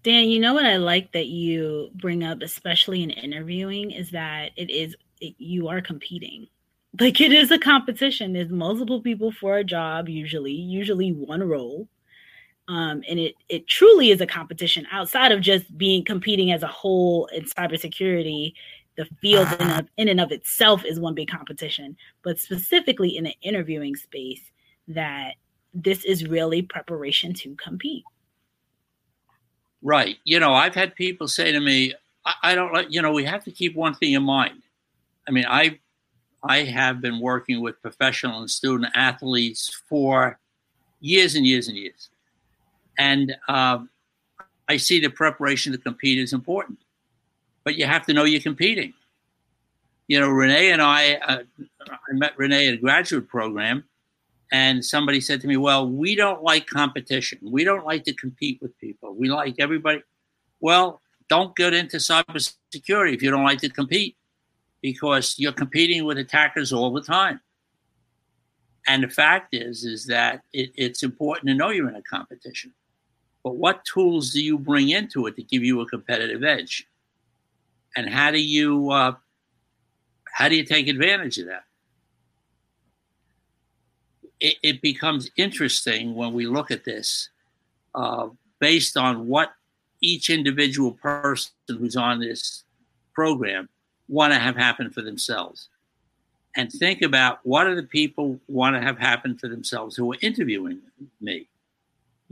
[0.02, 4.52] Dan, you know what I like that you bring up, especially in interviewing, is that
[4.56, 6.46] it is it, you are competing.
[6.98, 8.32] Like it is a competition.
[8.32, 11.88] There's multiple people for a job, usually, usually one role.
[12.68, 16.68] Um, and it it truly is a competition outside of just being competing as a
[16.68, 18.54] whole in cybersecurity.
[18.96, 23.24] The field in, of, in and of itself is one big competition, but specifically in
[23.24, 24.40] the interviewing space,
[24.88, 25.34] that
[25.74, 28.04] this is really preparation to compete.
[29.82, 30.16] Right.
[30.24, 31.92] You know, I've had people say to me,
[32.24, 34.62] I, I don't like, you know, we have to keep one thing in mind.
[35.28, 35.78] I mean, I
[36.48, 40.38] I have been working with professional and student athletes for
[41.00, 42.10] years and years and years.
[42.98, 43.90] And um,
[44.68, 46.78] I see the preparation to compete is important,
[47.64, 48.94] but you have to know you're competing.
[50.08, 51.42] You know, Renee and I, uh,
[51.90, 53.84] I met Renee at a graduate program,
[54.52, 57.38] and somebody said to me, Well, we don't like competition.
[57.42, 59.14] We don't like to compete with people.
[59.14, 60.02] We like everybody.
[60.60, 64.15] Well, don't get into cybersecurity if you don't like to compete
[64.92, 67.40] because you're competing with attackers all the time.
[68.86, 72.72] And the fact is, is that it, it's important to know you're in a competition.
[73.42, 76.86] But what tools do you bring into it to give you a competitive edge?
[77.96, 79.14] And how do you uh,
[80.32, 81.64] how do you take advantage of that?
[84.40, 87.30] it, it becomes interesting when we look at this
[87.94, 88.28] uh,
[88.58, 89.52] based on what
[90.00, 92.64] each individual person who's on this
[93.14, 93.68] program
[94.08, 95.68] want to have happen for themselves.
[96.56, 100.18] And think about what are the people want to have happen for themselves who are
[100.22, 100.80] interviewing
[101.20, 101.48] me?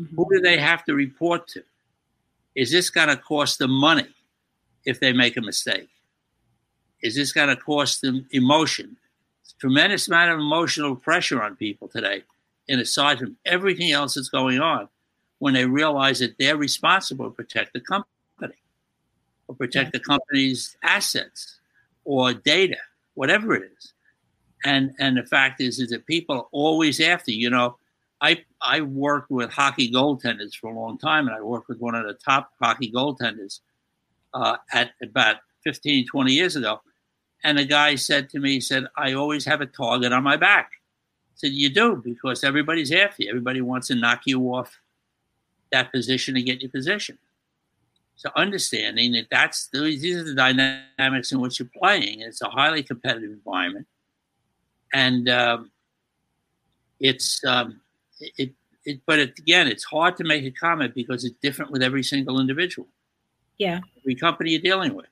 [0.00, 0.16] Mm-hmm.
[0.16, 1.62] who do they have to report to?
[2.56, 4.08] Is this going to cost them money
[4.84, 5.88] if they make a mistake?
[7.00, 8.96] Is this going to cost them emotion?
[9.60, 12.24] Tremendous amount of emotional pressure on people today.
[12.68, 14.88] And aside from everything else that's going on,
[15.38, 18.54] when they realize that they're responsible to protect the company
[19.46, 21.60] or protect the company's assets
[22.04, 22.76] or data,
[23.14, 23.92] whatever it is.
[24.64, 27.76] And and the fact is is that people are always after, you know,
[28.20, 31.94] I I worked with hockey goaltenders for a long time and I worked with one
[31.94, 33.60] of the top hockey goaltenders
[34.32, 36.80] uh, at about 15, 20 years ago.
[37.42, 40.36] And the guy said to me, he said, I always have a target on my
[40.36, 40.70] back.
[40.72, 43.28] I said, You do, because everybody's after you.
[43.28, 44.78] Everybody wants to knock you off
[45.72, 47.18] that position to get your position.
[48.16, 52.20] So understanding that that's these are the dynamics in which you're playing.
[52.20, 53.86] It's a highly competitive environment,
[54.92, 55.70] and um,
[57.00, 57.80] it's um,
[58.20, 58.52] it,
[58.86, 59.00] it.
[59.06, 62.40] But it, again, it's hard to make a comment because it's different with every single
[62.40, 62.88] individual.
[63.58, 65.06] Yeah, every company you're dealing with.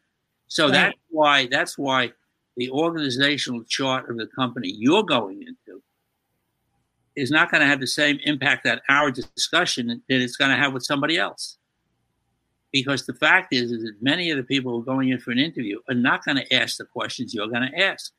[0.46, 0.72] So right.
[0.72, 2.12] that's why that's why
[2.56, 5.82] the organizational chart of the company you're going into
[7.16, 10.56] is not going to have the same impact that our discussion that it's going to
[10.56, 11.58] have with somebody else.
[12.72, 15.30] Because the fact is, is that many of the people who are going in for
[15.30, 18.12] an interview are not going to ask the questions you're going to ask.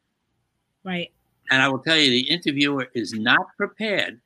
[0.83, 1.11] Right.
[1.49, 4.21] And I will tell you, the interviewer is not prepared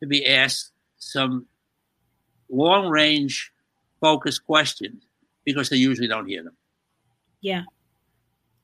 [0.00, 1.46] to be asked some
[2.48, 3.52] long range
[4.00, 5.02] focused questions
[5.44, 6.56] because they usually don't hear them.
[7.40, 7.62] Yeah.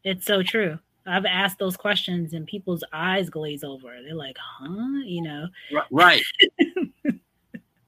[0.04, 0.78] It's so true.
[1.06, 3.94] I've asked those questions and people's eyes glaze over.
[4.04, 5.02] They're like, huh?
[5.04, 5.46] You know?
[5.90, 6.22] Right.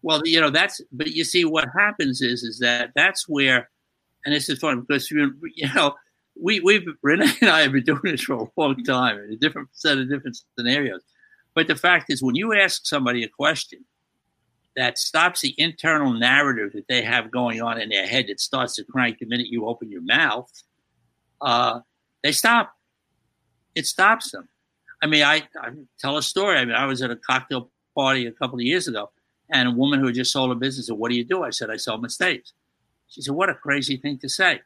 [0.05, 3.70] well, you know, that's, but you see, what happens is, is that that's where,
[4.26, 5.32] and this is fun because, you
[5.74, 5.94] know,
[6.38, 9.36] we, we've, Renee and I have been doing this for a long time in a
[9.36, 11.00] different set of different scenarios.
[11.55, 13.86] But the fact is, when you ask somebody a question
[14.76, 18.74] that stops the internal narrative that they have going on in their head that starts
[18.74, 20.50] to crank the minute you open your mouth,
[21.40, 21.80] uh,
[22.22, 22.74] they stop.
[23.74, 24.50] It stops them.
[25.02, 26.59] I mean, I, I tell a story.
[26.59, 29.11] I mean, I was at a cocktail party a couple of years ago,
[29.55, 31.50] and a woman who had just sold a business said, "What do you do?" I
[31.50, 32.52] said, "I sell mistakes."
[33.09, 34.61] She said, "What a crazy thing to say."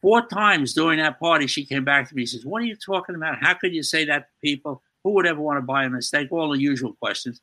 [0.00, 2.22] Four times during that party, she came back to me.
[2.22, 3.42] and says, "What are you talking about?
[3.42, 4.82] How could you say that to people?
[5.02, 7.40] Who would ever want to buy a mistake?" All the usual questions.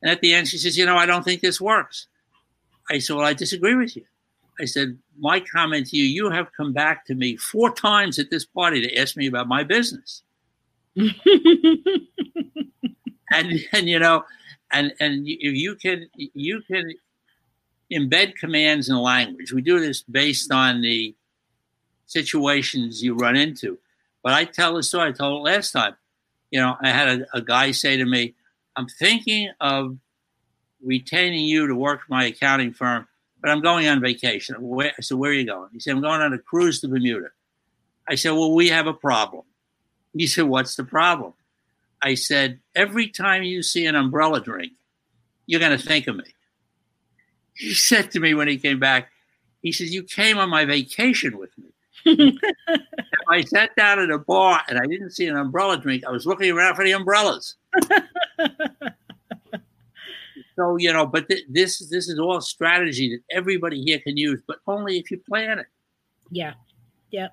[0.00, 2.06] And at the end, she says, "You know, I don't think this works."
[2.88, 4.06] I said, "Well, I disagree with you."
[4.60, 8.30] I said, My comment to you, you have come back to me four times at
[8.30, 10.22] this party to ask me about my business.
[10.96, 11.16] and,
[13.32, 14.24] and, you know,
[14.72, 16.92] and, and if you can, you can
[17.92, 19.52] embed commands in language.
[19.52, 21.14] We do this based on the
[22.06, 23.78] situations you run into.
[24.22, 25.96] But I tell the story I told last time.
[26.50, 28.34] You know, I had a, a guy say to me,
[28.76, 29.96] I'm thinking of
[30.82, 33.06] retaining you to work for my accounting firm
[33.42, 34.54] but I'm going on vacation.
[34.54, 35.68] I said, where are you going?
[35.72, 37.30] He said, I'm going on a cruise to Bermuda.
[38.08, 39.42] I said, well, we have a problem.
[40.16, 41.34] He said, what's the problem?
[42.02, 44.72] I said, every time you see an umbrella drink,
[45.46, 46.24] you're going to think of me.
[47.54, 49.10] he said to me when he came back,
[49.62, 51.68] he says, You came on my vacation with me.
[53.28, 56.04] I sat down at a bar and I didn't see an umbrella drink.
[56.04, 57.54] I was looking around for the umbrellas.
[60.56, 64.40] so you know, but th- this this is all strategy that everybody here can use,
[64.46, 65.66] but only if you plan it.
[66.30, 66.54] Yeah,
[67.10, 67.28] yeah.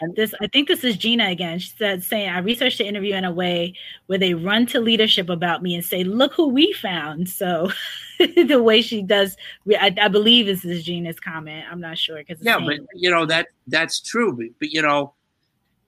[0.00, 1.58] And this, I think this is Gina again.
[1.58, 3.74] She said, saying, I researched the interview in a way
[4.06, 7.28] where they run to leadership about me and say, look who we found.
[7.36, 7.70] So
[8.18, 9.36] the way she does,
[9.68, 11.66] I, I, believe this is Gina's comment.
[11.70, 12.16] I'm not sure.
[12.16, 14.32] because Yeah, but you know, that that's true.
[14.32, 15.12] But, but you know,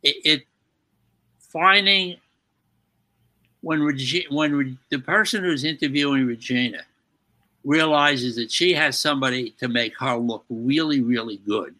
[0.02, 0.42] it, it
[1.38, 2.18] finding
[3.62, 6.82] when Regi- when Re- the person who's interviewing Regina
[7.64, 11.74] realizes that she has somebody to make her look really, really good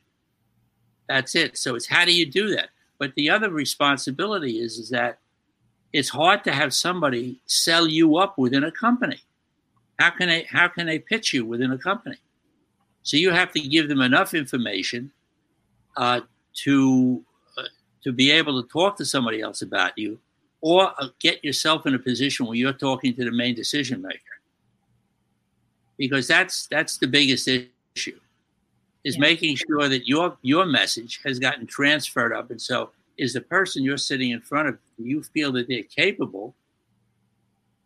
[1.09, 1.57] that's it.
[1.57, 2.69] So it's how do you do that?
[2.99, 5.19] But the other responsibility is is that
[5.93, 9.21] it's hard to have somebody sell you up within a company.
[9.99, 12.19] How can they how can they pitch you within a company?
[13.03, 15.11] So you have to give them enough information
[15.97, 16.21] uh,
[16.65, 17.25] to
[17.57, 17.63] uh,
[18.05, 20.21] to be able to talk to somebody else about you,
[20.61, 24.21] or uh, get yourself in a position where you're talking to the main decision maker.
[25.97, 28.21] Because that's that's the biggest issue
[29.05, 29.21] is yeah.
[29.21, 32.51] making sure that your your message has gotten transferred up.
[32.51, 36.55] And so is the person you're sitting in front of you feel that they're capable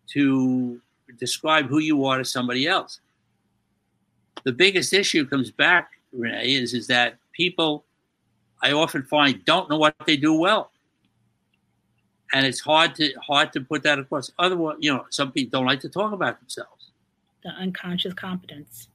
[0.08, 0.80] to
[1.18, 3.00] describe who you are to somebody else?
[4.44, 7.84] The biggest issue comes back renee is is that people
[8.62, 10.70] i often find don't know what they do well.
[12.34, 14.30] And it's hard to hard to put that across.
[14.38, 16.90] Otherwise you know some people don't like to talk about themselves.
[17.44, 18.88] The unconscious competence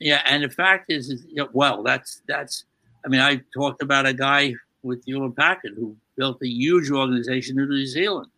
[0.00, 2.64] yeah, and the fact is, is well, that's that's.
[3.04, 7.58] I mean, I talked about a guy with Hewlett Packard who built a huge organization
[7.58, 8.30] in New Zealand,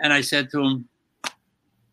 [0.00, 0.88] and I said to him,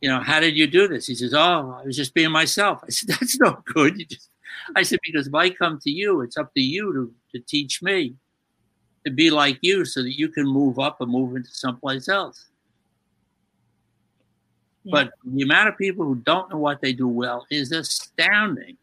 [0.02, 1.08] you know, how did you do this?
[1.08, 2.82] He says, oh, I was just being myself.
[2.84, 3.98] I said, that's no good.
[3.98, 4.30] You just,
[4.76, 7.82] I said, because if I come to you, it's up to you to, to teach
[7.82, 8.16] me
[9.06, 12.46] to be like you so that you can move up and move into someplace else.
[14.84, 14.92] Yeah.
[14.92, 18.78] But the amount of people who don't know what they do well is astounding.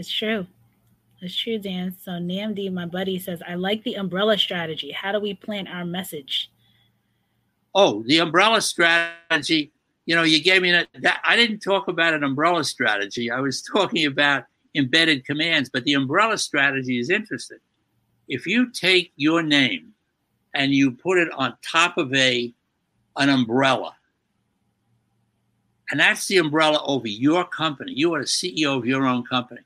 [0.00, 0.46] It's true.
[1.20, 1.94] It's true, Dan.
[2.02, 4.92] So NAMD, my buddy, says, I like the umbrella strategy.
[4.92, 6.50] How do we plant our message?
[7.74, 9.72] Oh, the umbrella strategy.
[10.06, 11.20] You know, you gave me that, that.
[11.22, 13.30] I didn't talk about an umbrella strategy.
[13.30, 14.44] I was talking about
[14.74, 17.58] embedded commands, but the umbrella strategy is interesting.
[18.26, 19.92] If you take your name
[20.54, 22.54] and you put it on top of a
[23.18, 23.94] an umbrella,
[25.90, 27.92] and that's the umbrella over your company.
[27.92, 29.60] You are the CEO of your own company.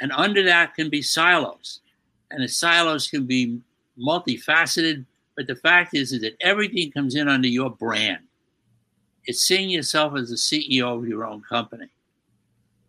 [0.00, 1.80] And under that can be silos.
[2.30, 3.60] And the silos can be
[3.98, 5.04] multifaceted.
[5.36, 8.24] But the fact is, is that everything comes in under your brand.
[9.24, 11.88] It's seeing yourself as the CEO of your own company.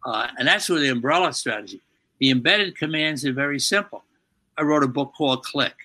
[0.05, 1.81] Uh, and that's where the umbrella strategy.
[2.19, 4.03] The embedded commands are very simple.
[4.57, 5.75] I wrote a book called Click,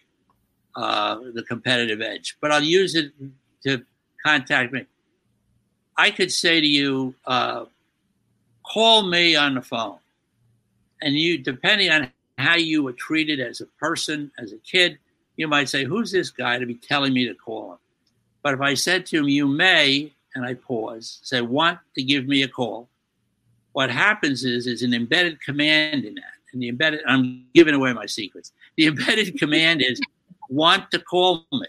[0.76, 3.12] uh, The Competitive Edge, but I'll use it
[3.64, 3.84] to
[4.24, 4.86] contact me.
[5.96, 7.66] I could say to you, uh,
[8.64, 9.98] call me on the phone
[11.04, 14.98] and you depending on how you were treated as a person, as a kid,
[15.36, 17.78] you might say, "Who's this guy to be telling me to call him?"
[18.42, 22.26] But if I said to him, "You may," and I pause, say, "Want to give
[22.26, 22.88] me a call?"
[23.72, 27.00] What happens is is an embedded command in that, and the embedded.
[27.06, 28.52] I'm giving away my secrets.
[28.76, 30.00] The embedded command is,
[30.48, 31.68] "Want to call me."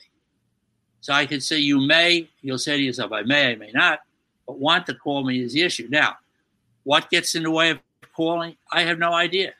[1.01, 3.99] So I could say, "You may." You'll say to yourself, "I may, I may not,"
[4.47, 5.87] but "Want to call me" is the issue.
[5.89, 6.17] Now,
[6.83, 7.79] what gets in the way of
[8.15, 8.55] calling?
[8.71, 9.53] I have no idea.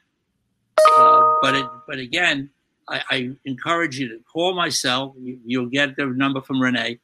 [0.97, 2.49] Uh, but it, but again,
[2.87, 5.15] I, I, encourage you to call myself.
[5.17, 6.99] You, will get the number from Renee.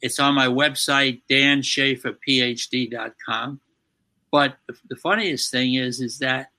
[0.00, 3.60] It's on my website, danschaferphd.com.
[4.30, 6.52] But the, the funniest thing is, is that,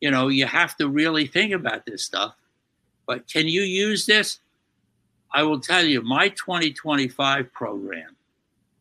[0.00, 2.36] you know, you have to really think about this stuff.
[3.06, 4.40] But can you use this?
[5.32, 8.16] I will tell you, my 2025 program,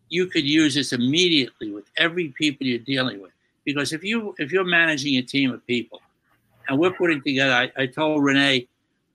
[0.10, 3.32] you could use this immediately with every people you're dealing with
[3.66, 6.02] because if you if you're managing a team of people,
[6.70, 8.68] and we're putting together, I, I told Renee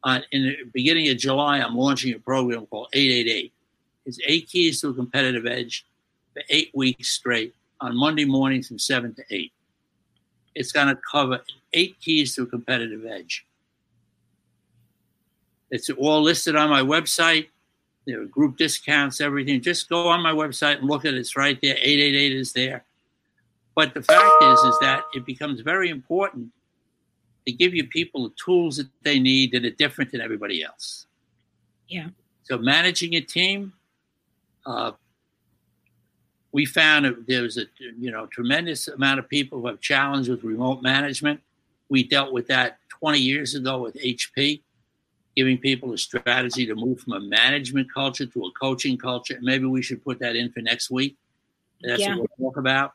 [0.05, 3.53] uh, in the beginning of July, I'm launching a program called 888.
[4.07, 5.87] It's eight keys to a competitive edge
[6.33, 9.53] for eight weeks straight on Monday mornings from seven to eight.
[10.55, 11.41] It's going to cover
[11.73, 13.47] eight keys to a competitive edge.
[15.71, 17.49] It's all listed on my website.
[18.07, 19.61] There are group discounts, everything.
[19.61, 21.19] Just go on my website and look at it.
[21.19, 21.77] It's right there.
[21.77, 22.85] 888 is there.
[23.75, 26.49] But the fact is, is that it becomes very important
[27.47, 31.07] to give you people the tools that they need that are different than everybody else.
[31.89, 32.09] Yeah.
[32.43, 33.73] So managing a team,
[34.67, 34.93] uh,
[36.53, 40.29] we found that there was a you know tremendous amount of people who have challenged
[40.29, 41.41] with remote management.
[41.89, 44.63] We dealt with that 20 years ago with HP,
[45.37, 49.39] giving people a strategy to move from a management culture to a coaching culture.
[49.41, 51.17] Maybe we should put that in for next week.
[51.83, 52.17] That's Yeah.
[52.17, 52.95] what we'll talk about.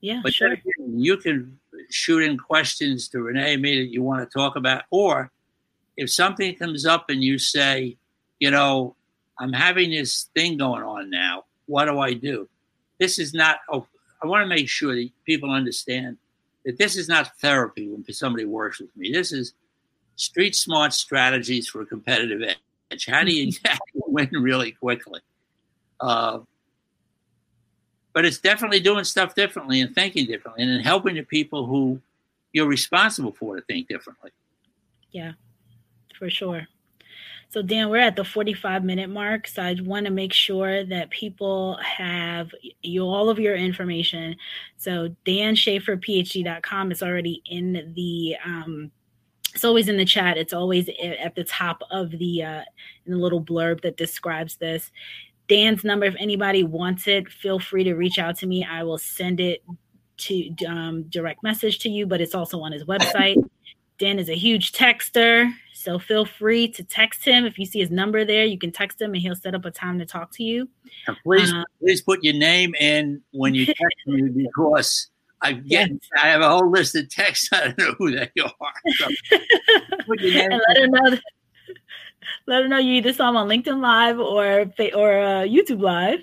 [0.00, 0.52] Yeah, But sure.
[0.52, 1.58] again, you can
[1.90, 5.30] shoot in questions to Renee and me that you want to talk about, or
[5.96, 7.96] if something comes up and you say,
[8.38, 8.94] you know,
[9.38, 11.44] I'm having this thing going on now.
[11.66, 12.48] What do I do?
[12.98, 13.58] This is not.
[13.70, 13.86] Oh,
[14.22, 16.16] I want to make sure that people understand
[16.64, 19.12] that this is not therapy when somebody works with me.
[19.12, 19.54] This is
[20.16, 22.42] street smart strategies for a competitive
[22.90, 23.06] edge.
[23.06, 23.52] How do you
[23.94, 25.20] win really quickly?
[26.00, 26.40] Uh,
[28.16, 32.00] but it's definitely doing stuff differently and thinking differently and helping the people who
[32.54, 34.30] you're responsible for to think differently.
[35.10, 35.32] Yeah,
[36.18, 36.66] for sure.
[37.50, 39.46] So, Dan, we're at the 45 minute mark.
[39.46, 44.36] So, I want to make sure that people have you, all of your information.
[44.78, 48.90] So, danschaeferphd.com is already in the, um,
[49.54, 50.38] it's always in the chat.
[50.38, 50.88] It's always
[51.20, 52.62] at the top of the, uh,
[53.04, 54.90] in the little blurb that describes this.
[55.48, 58.64] Dan's number, if anybody wants it, feel free to reach out to me.
[58.64, 59.62] I will send it
[60.18, 63.36] to um, direct message to you, but it's also on his website.
[63.98, 67.46] Dan is a huge texter, so feel free to text him.
[67.46, 69.70] If you see his number there, you can text him and he'll set up a
[69.70, 70.68] time to talk to you.
[71.06, 75.08] And please, Uh, please put your name in when you text me because
[75.40, 75.98] I get Yes.
[76.22, 77.48] I have a whole list of texts.
[77.52, 78.72] I don't know who they are.
[78.98, 79.08] So
[80.06, 81.18] put your name and let her know.
[82.46, 86.20] Let her know you either saw him on LinkedIn Live or or uh, YouTube Live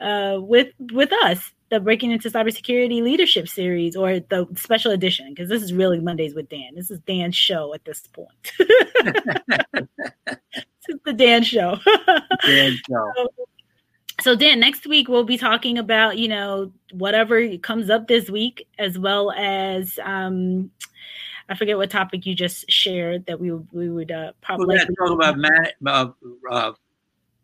[0.00, 5.48] uh, with with us, the Breaking into Cybersecurity Leadership Series or the special edition, because
[5.48, 6.74] this is really Mondays with Dan.
[6.74, 8.52] This is Dan's show at this point.
[8.58, 9.86] this
[10.88, 11.78] is the Dan show.
[12.46, 13.12] Dan, so.
[14.20, 18.66] so dan next week we'll be talking about you know whatever comes up this week
[18.78, 20.70] as well as um
[21.50, 25.10] i forget what topic you just shared that we would we would uh probably talk
[25.10, 26.08] about man, uh,
[26.50, 26.72] uh,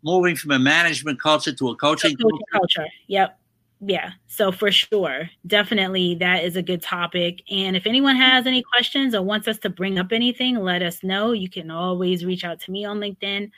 [0.06, 2.80] moving from a management culture to a coaching coaching culture.
[2.80, 2.92] culture.
[3.08, 3.38] Yep.
[3.80, 4.12] Yeah.
[4.28, 5.28] So for sure.
[5.46, 7.42] Definitely that is a good topic.
[7.50, 11.02] And if anyone has any questions or wants us to bring up anything let us
[11.02, 11.32] know.
[11.32, 13.50] You can always reach out to me on linkedin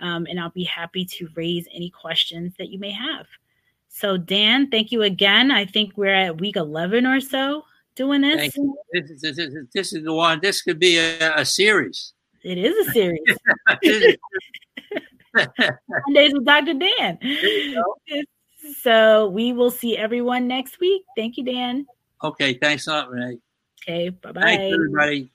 [0.00, 3.26] um, and i'll be happy to raise any questions that you may have.
[3.88, 5.50] So dan thank you again.
[5.50, 7.64] I think we're at week 11 or so
[7.98, 8.54] doing this
[8.92, 10.38] This is, this, is, this is the one.
[10.40, 12.14] This could be a, a series.
[12.44, 13.20] it is a series
[16.06, 17.18] mondays with dr dan
[18.82, 21.84] so we will see everyone next week thank you dan
[22.22, 23.38] okay, thanks a lot, Renee.
[23.82, 25.30] okay bye-bye Thanks, everybody.